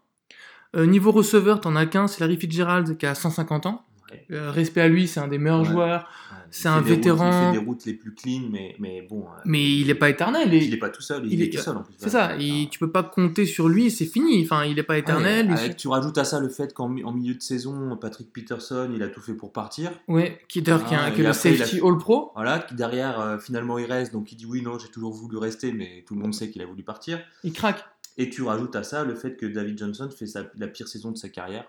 Euh, 0.75 0.85
niveau 0.85 1.11
receveur, 1.11 1.61
t'en 1.61 1.75
as 1.75 1.85
qu'un, 1.85 2.07
c'est 2.07 2.19
Larry 2.19 2.37
Fitzgerald 2.37 2.97
qui 2.97 3.05
a 3.05 3.15
150 3.15 3.67
ans. 3.67 3.85
Euh, 4.31 4.51
respect 4.51 4.81
à 4.81 4.87
lui, 4.87 5.07
c'est 5.07 5.19
un 5.19 5.27
des 5.27 5.37
meilleurs 5.37 5.59
Ouais. 5.61 5.65
joueurs. 5.65 6.01
Ouais, 6.31 6.37
C'est 6.51 6.67
un 6.67 6.81
vétéran. 6.81 7.25
routes- 7.25 7.33
il 7.33 7.45
fait 7.45 7.59
des 7.59 7.65
routes 7.65 7.85
les 7.85 7.93
plus 7.93 8.13
clean, 8.13 8.41
mais, 8.51 8.75
mais 8.79 9.01
bon. 9.09 9.21
euh, 9.21 9.41
Mais 9.45 9.63
il 9.77 9.87
n'est 9.87 9.95
pas 9.95 10.09
éternel. 10.09 10.53
Il 10.53 10.63
et- 10.63 10.69
n'est 10.69 10.77
pas 10.77 10.89
tout 10.89 11.01
seul, 11.01 11.25
il, 11.25 11.33
il 11.33 11.41
est, 11.41 11.45
est- 11.45 11.49
tout 11.57 11.63
seul 11.63 11.77
en 11.77 11.83
plus. 11.83 11.93
C'est 11.97 12.09
ça, 12.09 12.35
il- 12.37 12.69
tu 12.69 12.77
peux 12.79 12.91
pas 12.91 13.01
compter 13.03 13.45
sur 13.45 13.67
lui, 13.69 13.89
c'est 13.89 14.05
fini. 14.05 14.43
Enfin, 14.43 14.63
il 14.65 14.75
n'est 14.75 14.83
pas 14.83 14.97
éternel. 14.97 15.47
Ouais, 15.47 15.53
il- 15.55 15.59
avec- 15.59 15.77
tu 15.77 15.87
rajoutes 15.87 16.17
à 16.17 16.23
ça 16.23 16.39
le 16.39 16.49
fait 16.49 16.73
qu'en 16.73 16.89
mi- 16.89 17.03
en 17.03 17.11
milieu 17.11 17.33
de 17.33 17.41
saison, 17.41 17.97
Patrick 17.97 18.31
Peterson, 18.31 18.89
il 18.93 19.01
a 19.01 19.07
tout 19.07 19.21
fait 19.21 19.33
pour 19.33 19.51
partir. 19.51 19.91
Ouais, 20.07 20.39
qui 20.47 20.61
d'ailleurs 20.61 20.81
Ah, 20.85 21.09
qui 21.11 21.17
est 21.17 21.19
et 21.19 21.23
le 21.23 21.29
a- 21.29 21.33
safety 21.33 21.79
all 21.83 21.97
pro. 21.97 22.31
Voilà, 22.35 22.59
qui 22.59 22.75
derrière, 22.75 23.19
euh, 23.19 23.37
finalement, 23.39 23.77
il 23.79 23.85
reste, 23.85 24.13
donc 24.13 24.31
il 24.31 24.35
dit 24.35 24.45
oui, 24.45 24.61
non, 24.61 24.77
j'ai 24.77 24.89
toujours 24.89 25.13
voulu 25.13 25.37
rester, 25.37 25.71
mais 25.71 26.03
tout 26.07 26.13
le 26.15 26.21
monde 26.21 26.33
sait 26.33 26.49
qu'il 26.51 26.61
a 26.61 26.65
voulu 26.65 26.83
partir. 26.83 27.19
Il 27.43 27.53
craque. 27.53 27.83
Et 28.17 28.29
tu 28.29 28.43
rajoutes 28.43 28.75
à 28.75 28.83
ça 28.83 29.03
le 29.03 29.15
fait 29.15 29.35
que 29.35 29.47
David 29.47 29.79
Johnson 29.79 30.07
fait 30.15 30.27
sa- 30.27 30.43
la 30.59 30.67
pire 30.67 30.87
saison 30.87 31.09
de 31.09 31.17
sa 31.17 31.29
carrière. 31.29 31.65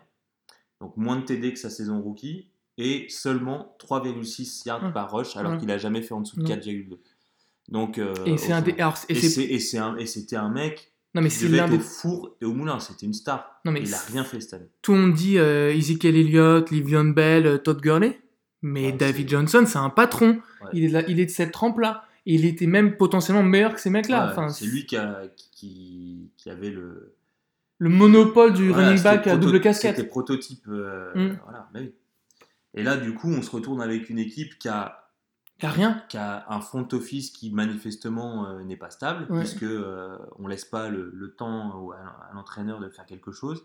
Donc 0.85 0.97
moins 0.99 1.17
de 1.17 1.25
TD 1.25 1.53
que 1.55 1.59
sa 1.59 1.71
saison 1.71 2.01
rookie. 2.01 2.49
et 2.77 3.07
seulement 3.09 3.77
3,6 3.79 4.65
yards 4.67 4.83
Ouais. 4.85 4.93
par 4.93 5.13
rush, 5.13 5.37
alors 5.37 5.53
Ouais. 5.53 5.59
qu'il 5.59 5.71
a 5.71 5.79
jamais 5.79 6.03
fait 6.03 6.13
en 6.13 6.21
dessous 6.23 6.35
de 6.37 6.43
Non. 6.43 6.49
4,2. 6.49 6.99
Donc, 7.69 7.99
euh, 7.99 8.13
Et 8.27 8.37
c'est 8.37 8.53
un 8.53 8.63
des. 8.63 8.73
alors, 8.73 8.99
et 9.09 9.15
c'était 10.07 10.35
un 10.37 10.49
mec 10.49 10.93
Non, 11.15 11.23
mais 11.23 11.31
c'est 11.31 11.49
l'un 11.49 11.69
des. 11.69 11.77
au 11.77 11.81
four 11.81 12.37
et 12.41 12.45
au 12.45 12.53
moulin. 12.53 12.81
C'était 12.81 13.07
une 13.07 13.13
star. 13.15 13.61
Non, 13.65 13.71
mais 13.71 13.81
il 13.81 13.95
a 13.95 13.97
c'est- 13.97 14.13
rien 14.13 14.25
fait 14.25 14.41
cette 14.41 14.55
année. 14.55 14.69
Tout 14.83 14.93
le 14.93 14.99
monde 14.99 15.15
dit 15.15 15.39
euh, 15.39 15.73
Ezekiel 15.73 16.17
Elliott, 16.17 16.69
Livion 16.73 17.05
Bell, 17.05 17.47
euh, 17.47 17.59
Todd 17.59 17.81
Gurley. 17.81 18.21
Mais 18.63 18.87
Ouais, 18.87 18.93
David 18.93 19.29
Johnson, 19.29 19.65
c'est 19.69 19.79
un 19.79 19.91
patron. 19.91 20.41
Ouais. 20.63 20.71
Il, 20.73 20.85
est 20.85 20.89
de 20.89 20.93
la- 20.95 21.09
il 21.09 21.21
est 21.21 21.27
de 21.27 21.31
cette 21.31 21.53
trempe-là. 21.53 22.05
Il 22.27 22.45
était 22.45 22.67
même 22.67 22.97
potentiellement 22.97 23.43
meilleur 23.45 23.73
que 23.75 23.81
ces 23.81 23.91
mecs-là. 23.91 24.27
Ouais, 24.27 24.33
enfin, 24.33 24.49
c'est 24.49 24.67
lui 24.67 24.85
qui, 24.85 24.97
a- 24.97 25.23
qui, 25.53 26.31
qui 26.37 26.51
avait 26.51 26.71
le, 26.71 27.15
Le 27.79 27.89
monopole 27.91 28.53
du 28.53 28.71
Voilà, 28.71 28.89
running 28.89 29.03
back 29.03 29.27
à 29.27 29.37
double 29.37 29.61
casquette. 29.61 29.97
C'était 29.97 30.09
prototype. 30.09 30.67
euh, 30.69 31.13
Mm. 31.15 31.39
voilà, 31.45 31.69
bah 31.73 31.81
oui. 31.81 31.93
Et 32.75 32.83
là, 32.83 32.97
du 32.97 33.15
coup, 33.15 33.29
on 33.31 33.43
se 33.43 33.51
retourne 33.51 33.81
avec 33.83 34.11
une 34.11 34.19
équipe 34.19 34.59
qui 34.59 34.69
a, 34.69 35.09
T'as 35.59 35.69
rien. 35.71 36.03
qui 36.09 36.17
a 36.17 36.45
un 36.49 36.61
front 36.61 36.87
office 36.93 37.31
qui 37.31 37.51
manifestement 37.51 38.47
euh, 38.49 38.63
n'est 38.65 38.77
pas 38.77 38.91
stable, 38.91 39.27
Ouais. 39.31 39.41
puisque 39.41 39.63
euh, 39.65 40.17
on 40.39 40.47
laisse 40.49 40.65
pas 40.65 40.89
le, 40.89 41.11
le 41.15 41.31
temps 41.35 41.91
à, 41.93 42.31
à 42.31 42.35
l'entraîneur 42.35 42.81
de 42.81 42.89
faire 42.89 43.07
quelque 43.07 43.33
chose. 43.33 43.65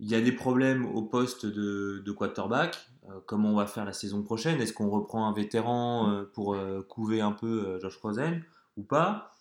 Il 0.00 0.08
y 0.08 0.14
a 0.14 0.20
des 0.20 0.32
problèmes 0.32 0.84
au 0.86 1.02
poste 1.02 1.44
de, 1.44 2.02
de 2.04 2.12
quarterback. 2.12 2.88
Comment 3.26 3.50
on 3.52 3.56
va 3.56 3.66
faire 3.66 3.84
la 3.86 3.92
saison 3.94 4.22
prochaine? 4.22 4.60
Est-ce 4.60 4.72
qu'on 4.74 4.90
reprend 4.90 5.26
un 5.28 5.32
vétéran 5.32 6.24
pour 6.34 6.56
couver 6.88 7.20
un 7.22 7.32
peu 7.32 7.78
Josh 7.80 7.96
Rosen 7.96 8.44
ou 8.76 8.82
pas? 8.82 9.32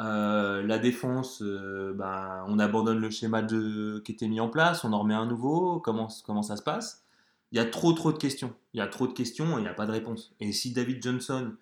Euh, 0.00 0.62
La 0.62 0.78
défense, 0.78 1.42
euh, 1.42 1.92
ben, 1.94 2.44
on 2.48 2.58
abandonne 2.58 2.98
le 2.98 3.10
schéma 3.10 3.42
de, 3.42 4.00
qui 4.04 4.12
était 4.12 4.28
mis 4.28 4.40
en 4.40 4.48
place, 4.48 4.84
on 4.84 4.92
en 4.92 5.00
remet 5.00 5.14
un 5.14 5.26
nouveau. 5.26 5.80
Comment, 5.80 6.08
comment 6.24 6.42
ça 6.42 6.56
se 6.56 6.62
passe? 6.62 7.04
Il 7.50 7.56
y 7.58 7.60
a 7.60 7.64
trop 7.64 7.92
trop 7.92 8.12
de 8.12 8.18
questions. 8.18 8.54
Il 8.74 8.78
y 8.78 8.80
a 8.80 8.86
trop 8.86 9.06
de 9.06 9.12
questions 9.12 9.56
et 9.56 9.60
il 9.60 9.62
n'y 9.62 9.68
a 9.68 9.74
pas 9.74 9.86
de 9.86 9.92
réponse. 9.92 10.34
Et 10.38 10.52
si 10.52 10.72
David 10.72 11.02
Johnson, 11.02 11.52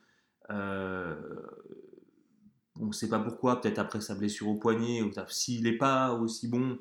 euh, 0.51 1.15
on 2.81 2.87
ne 2.87 2.93
sait 2.93 3.09
pas 3.09 3.21
pourquoi, 3.21 3.61
peut-être 3.61 3.79
après 3.79 4.01
sa 4.01 4.15
blessure 4.15 4.49
au 4.49 4.57
poignet, 4.57 5.03
ou 5.03 5.11
s'il 5.29 5.63
n'est 5.63 5.79
pas 5.79 6.13
aussi 6.13 6.49
bon, 6.49 6.79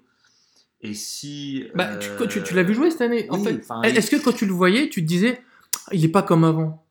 et 0.81 0.93
si... 0.93 1.65
Bah, 1.73 1.97
tu, 1.97 2.09
tu, 2.27 2.43
tu 2.43 2.53
l'as 2.53 2.63
vu 2.63 2.73
jouer 2.73 2.91
cette 2.91 3.01
année. 3.01 3.27
en 3.29 3.39
fait, 3.39 3.65
est-ce 3.83 4.11
que 4.11 4.21
quand 4.21 4.33
tu 4.33 4.45
le 4.45 4.53
voyais, 4.53 4.89
tu 4.89 5.01
te 5.01 5.07
disais, 5.07 5.41
il 5.91 6.03
est 6.03 6.09
pas 6.09 6.21
comme 6.21 6.43
avant? 6.43 6.84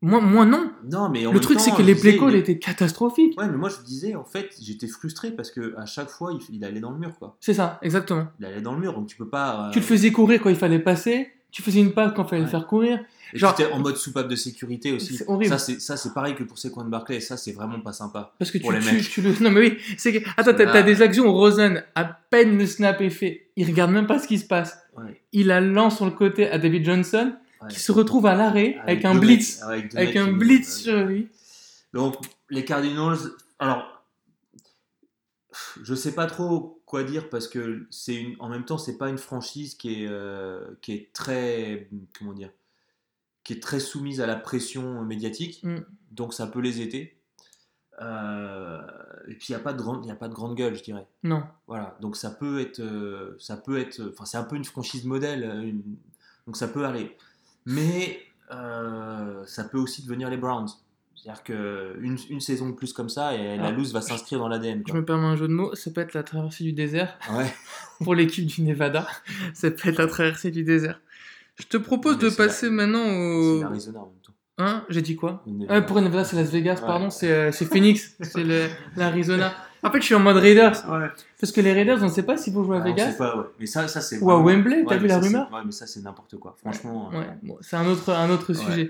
Moi, 0.00 0.20
moi, 0.20 0.44
non. 0.46 0.70
Non, 0.90 1.08
mais 1.08 1.26
en 1.26 1.32
Le 1.32 1.40
truc, 1.40 1.58
c'est 1.60 1.72
que 1.74 1.82
les 1.82 1.94
play 1.94 2.16
calls 2.16 2.34
étaient 2.36 2.58
catastrophiques. 2.58 3.38
Ouais, 3.38 3.48
mais 3.48 3.56
moi 3.56 3.68
je 3.68 3.84
disais, 3.84 4.14
en 4.14 4.24
fait, 4.24 4.50
j'étais 4.62 4.86
frustré 4.86 5.30
parce 5.32 5.50
que 5.50 5.74
à 5.76 5.86
chaque 5.86 6.08
fois, 6.08 6.32
il, 6.32 6.56
il 6.56 6.64
allait 6.64 6.80
dans 6.80 6.92
le 6.92 6.98
mur, 6.98 7.12
quoi. 7.18 7.36
C'est 7.40 7.54
ça, 7.54 7.78
exactement. 7.82 8.26
Il 8.38 8.46
allait 8.46 8.60
dans 8.60 8.74
le 8.74 8.80
mur, 8.80 8.92
donc 8.94 9.06
tu 9.08 9.16
peux 9.16 9.28
pas. 9.28 9.68
euh, 9.68 9.70
Tu 9.72 9.80
le 9.80 9.84
faisais 9.84 10.12
courir 10.12 10.40
quand 10.40 10.50
il 10.50 10.56
fallait 10.56 10.78
passer. 10.78 11.30
Tu 11.50 11.62
faisais 11.62 11.80
une 11.80 11.92
passe 11.92 12.12
quand 12.14 12.24
il 12.24 12.28
fallait 12.28 12.42
le 12.42 12.48
faire 12.48 12.66
courir. 12.66 13.00
Et 13.32 13.38
genre- 13.38 13.54
tu 13.54 13.64
en 13.64 13.78
mode 13.80 13.96
soupape 13.96 14.28
de 14.28 14.36
sécurité 14.36 14.92
aussi. 14.92 15.16
C'est 15.16 15.26
horrible. 15.28 15.50
Ça, 15.50 15.58
c'est 15.58 15.80
ça, 15.80 15.96
c'est 15.96 16.12
pareil 16.12 16.34
que 16.34 16.44
pour 16.44 16.58
Saquon 16.58 16.84
Barclay. 16.84 17.20
Ça, 17.20 17.36
c'est 17.38 17.52
vraiment 17.52 17.80
pas 17.80 17.92
sympa. 17.94 18.34
Parce 18.38 18.50
que 18.50 18.58
tu, 18.58 18.62
Pour 18.64 18.72
les 18.72 18.80
tu, 18.80 19.00
tu 19.02 19.22
le. 19.22 19.32
Non, 19.42 19.50
mais 19.50 19.60
oui, 19.60 19.78
c'est 19.96 20.12
que. 20.12 20.28
Attends, 20.36 20.52
t'as 20.54 20.66
Là- 20.66 20.82
des 20.82 21.00
actions 21.02 21.24
où 21.26 21.32
Rosen, 21.32 21.82
à 21.94 22.04
peine 22.04 22.56
le 22.58 22.66
snap 22.66 23.00
est 23.00 23.08
fait, 23.10 23.48
il 23.56 23.66
regarde 23.66 23.90
même 23.92 24.06
pas 24.06 24.18
ce 24.18 24.28
qui 24.28 24.38
se 24.38 24.46
passe. 24.46 24.78
Ouais. 24.96 25.20
Il 25.32 25.46
la 25.46 25.60
lance 25.62 25.96
sur 25.96 26.04
le 26.04 26.10
côté 26.10 26.50
à 26.50 26.58
David 26.58 26.84
Johnson, 26.84 27.32
Ouais. 27.60 27.68
qui 27.68 27.80
se 27.80 27.90
retrouve 27.92 28.26
à 28.26 28.34
l'arrêt 28.34 28.76
avec, 28.82 29.04
un 29.04 29.16
blitz. 29.16 29.62
avec 29.62 30.16
un 30.16 30.32
blitz 30.32 30.82
sur 30.82 31.04
lui. 31.06 31.28
Donc, 31.92 32.16
les 32.50 32.64
Cardinals, 32.64 33.18
alors, 33.58 34.04
je 35.82 35.94
sais 35.94 36.12
pas 36.14 36.26
trop 36.26 36.80
quoi 36.86 37.02
dire 37.02 37.28
parce 37.30 37.48
que 37.48 37.86
c'est 37.90 38.14
une, 38.14 38.36
en 38.38 38.48
même 38.48 38.64
temps, 38.64 38.78
c'est 38.78 38.96
pas 38.96 39.08
une 39.08 39.18
franchise 39.18 39.74
qui 39.74 40.02
est, 40.04 40.06
euh, 40.08 40.60
qui 40.82 40.92
est 40.92 41.12
très, 41.12 41.88
comment 42.18 42.32
dire, 42.32 42.50
qui 43.44 43.54
est 43.54 43.60
très 43.62 43.80
soumise 43.80 44.20
à 44.20 44.26
la 44.26 44.36
pression 44.36 45.02
médiatique. 45.02 45.60
Mm. 45.64 45.78
Donc, 46.12 46.34
ça 46.34 46.46
peut 46.46 46.60
les 46.60 46.80
aider. 46.80 47.14
Euh, 48.00 48.80
et 49.26 49.34
puis, 49.34 49.46
il 49.48 49.52
n'y 49.52 49.56
a 49.56 49.64
pas 49.64 49.72
de 49.72 49.78
grande, 49.78 50.04
il 50.06 50.10
a 50.10 50.14
pas 50.14 50.28
de 50.28 50.34
grande 50.34 50.54
gueule, 50.54 50.76
je 50.76 50.82
dirais. 50.84 51.06
Non. 51.24 51.42
Voilà, 51.66 51.96
donc 52.00 52.16
ça 52.16 52.30
peut 52.30 52.60
être, 52.60 52.80
euh, 52.80 53.36
ça 53.40 53.56
peut 53.56 53.78
être, 53.78 54.00
enfin 54.12 54.24
c'est 54.24 54.36
un 54.36 54.44
peu 54.44 54.54
une 54.56 54.64
franchise 54.64 55.04
modèle, 55.04 55.42
une- 55.64 55.96
donc 56.46 56.56
ça 56.56 56.68
peut 56.68 56.84
aller. 56.84 57.16
Mais 57.68 58.20
euh, 58.52 59.42
ça 59.46 59.64
peut 59.64 59.78
aussi 59.78 60.02
devenir 60.02 60.30
les 60.30 60.36
Browns. 60.36 60.68
C'est-à-dire 61.14 61.42
qu'une 61.42 62.16
une 62.30 62.40
saison 62.40 62.68
de 62.68 62.74
plus 62.74 62.92
comme 62.92 63.08
ça, 63.08 63.34
et 63.34 63.56
la 63.56 63.70
loose 63.72 63.92
va 63.92 64.00
s'inscrire 64.00 64.38
dans 64.38 64.46
l'ADN. 64.48 64.82
Je 64.86 64.92
me 64.92 65.04
permets 65.04 65.26
un 65.26 65.36
jeu 65.36 65.48
de 65.48 65.52
mots, 65.52 65.74
ça 65.74 65.90
peut 65.90 66.00
être 66.00 66.14
la 66.14 66.22
traversée 66.22 66.62
du 66.64 66.72
désert 66.72 67.18
Ouais. 67.32 67.52
pour 68.04 68.14
l'équipe 68.14 68.46
du 68.46 68.62
Nevada. 68.62 69.06
ça 69.54 69.70
peut 69.70 69.88
être 69.88 69.98
la 69.98 70.06
traversée 70.06 70.50
du 70.52 70.62
désert. 70.62 71.00
Je 71.56 71.66
te 71.66 71.76
propose 71.76 72.18
de 72.18 72.30
c'est 72.30 72.40
la- 72.40 72.46
passer 72.48 72.70
maintenant 72.70 73.04
C'est 73.04 73.16
au. 73.16 73.60
l'Arizona 73.62 73.98
en 73.98 74.06
même 74.06 74.14
temps. 74.24 74.32
Hein? 74.58 74.84
J'ai 74.88 75.02
dit 75.02 75.16
quoi? 75.16 75.42
Le 75.46 75.52
Ah, 75.52 75.58
Nevada. 75.58 75.82
pour 75.82 76.00
Nevada, 76.00 76.24
c'est 76.24 76.36
Las 76.36 76.50
Vegas, 76.50 76.76
Ouais. 76.80 76.86
pardon, 76.86 77.10
c'est 77.10 77.30
euh, 77.32 77.50
c'est 77.52 77.66
Phoenix, 77.66 78.16
c'est 78.22 78.44
l'Arizona. 78.96 79.52
En 79.82 79.90
fait, 79.90 80.00
je 80.00 80.06
suis 80.06 80.14
en 80.14 80.20
mode 80.20 80.36
Raiders. 80.36 80.82
Parce 81.40 81.52
que 81.52 81.60
les 81.60 81.72
Raiders, 81.72 81.98
on 82.00 82.06
ne 82.06 82.08
sait 82.10 82.22
pas 82.24 82.36
s'ils 82.36 82.52
vont 82.52 82.64
jouer 82.64 82.78
à 82.78 82.80
Ah, 82.80 82.82
on 82.86 82.90
Vegas 82.90 83.10
sait 83.12 83.16
pas, 83.16 83.36
ouais. 83.36 83.44
Mais 83.60 83.66
ça, 83.66 83.86
ça 83.88 84.00
c'est. 84.00 84.18
ou 84.20 84.30
à 84.30 84.38
Wembley. 84.40 84.84
T'as 84.88 84.94
Ouais, 84.94 85.00
vu 85.00 85.06
la 85.06 85.14
ça, 85.14 85.20
rumeur 85.20 85.48
Ouais, 85.52 85.60
mais 85.64 85.72
ça 85.72 85.86
c'est 85.86 86.00
n'importe 86.02 86.36
quoi. 86.38 86.56
Franchement. 86.60 87.10
Ouais, 87.12 87.18
euh, 87.18 87.22
bon, 87.42 87.56
c'est 87.60 87.76
un 87.76 87.86
autre, 87.86 88.12
un 88.12 88.28
autre 88.30 88.52
Ouais. 88.52 88.58
sujet. 88.58 88.86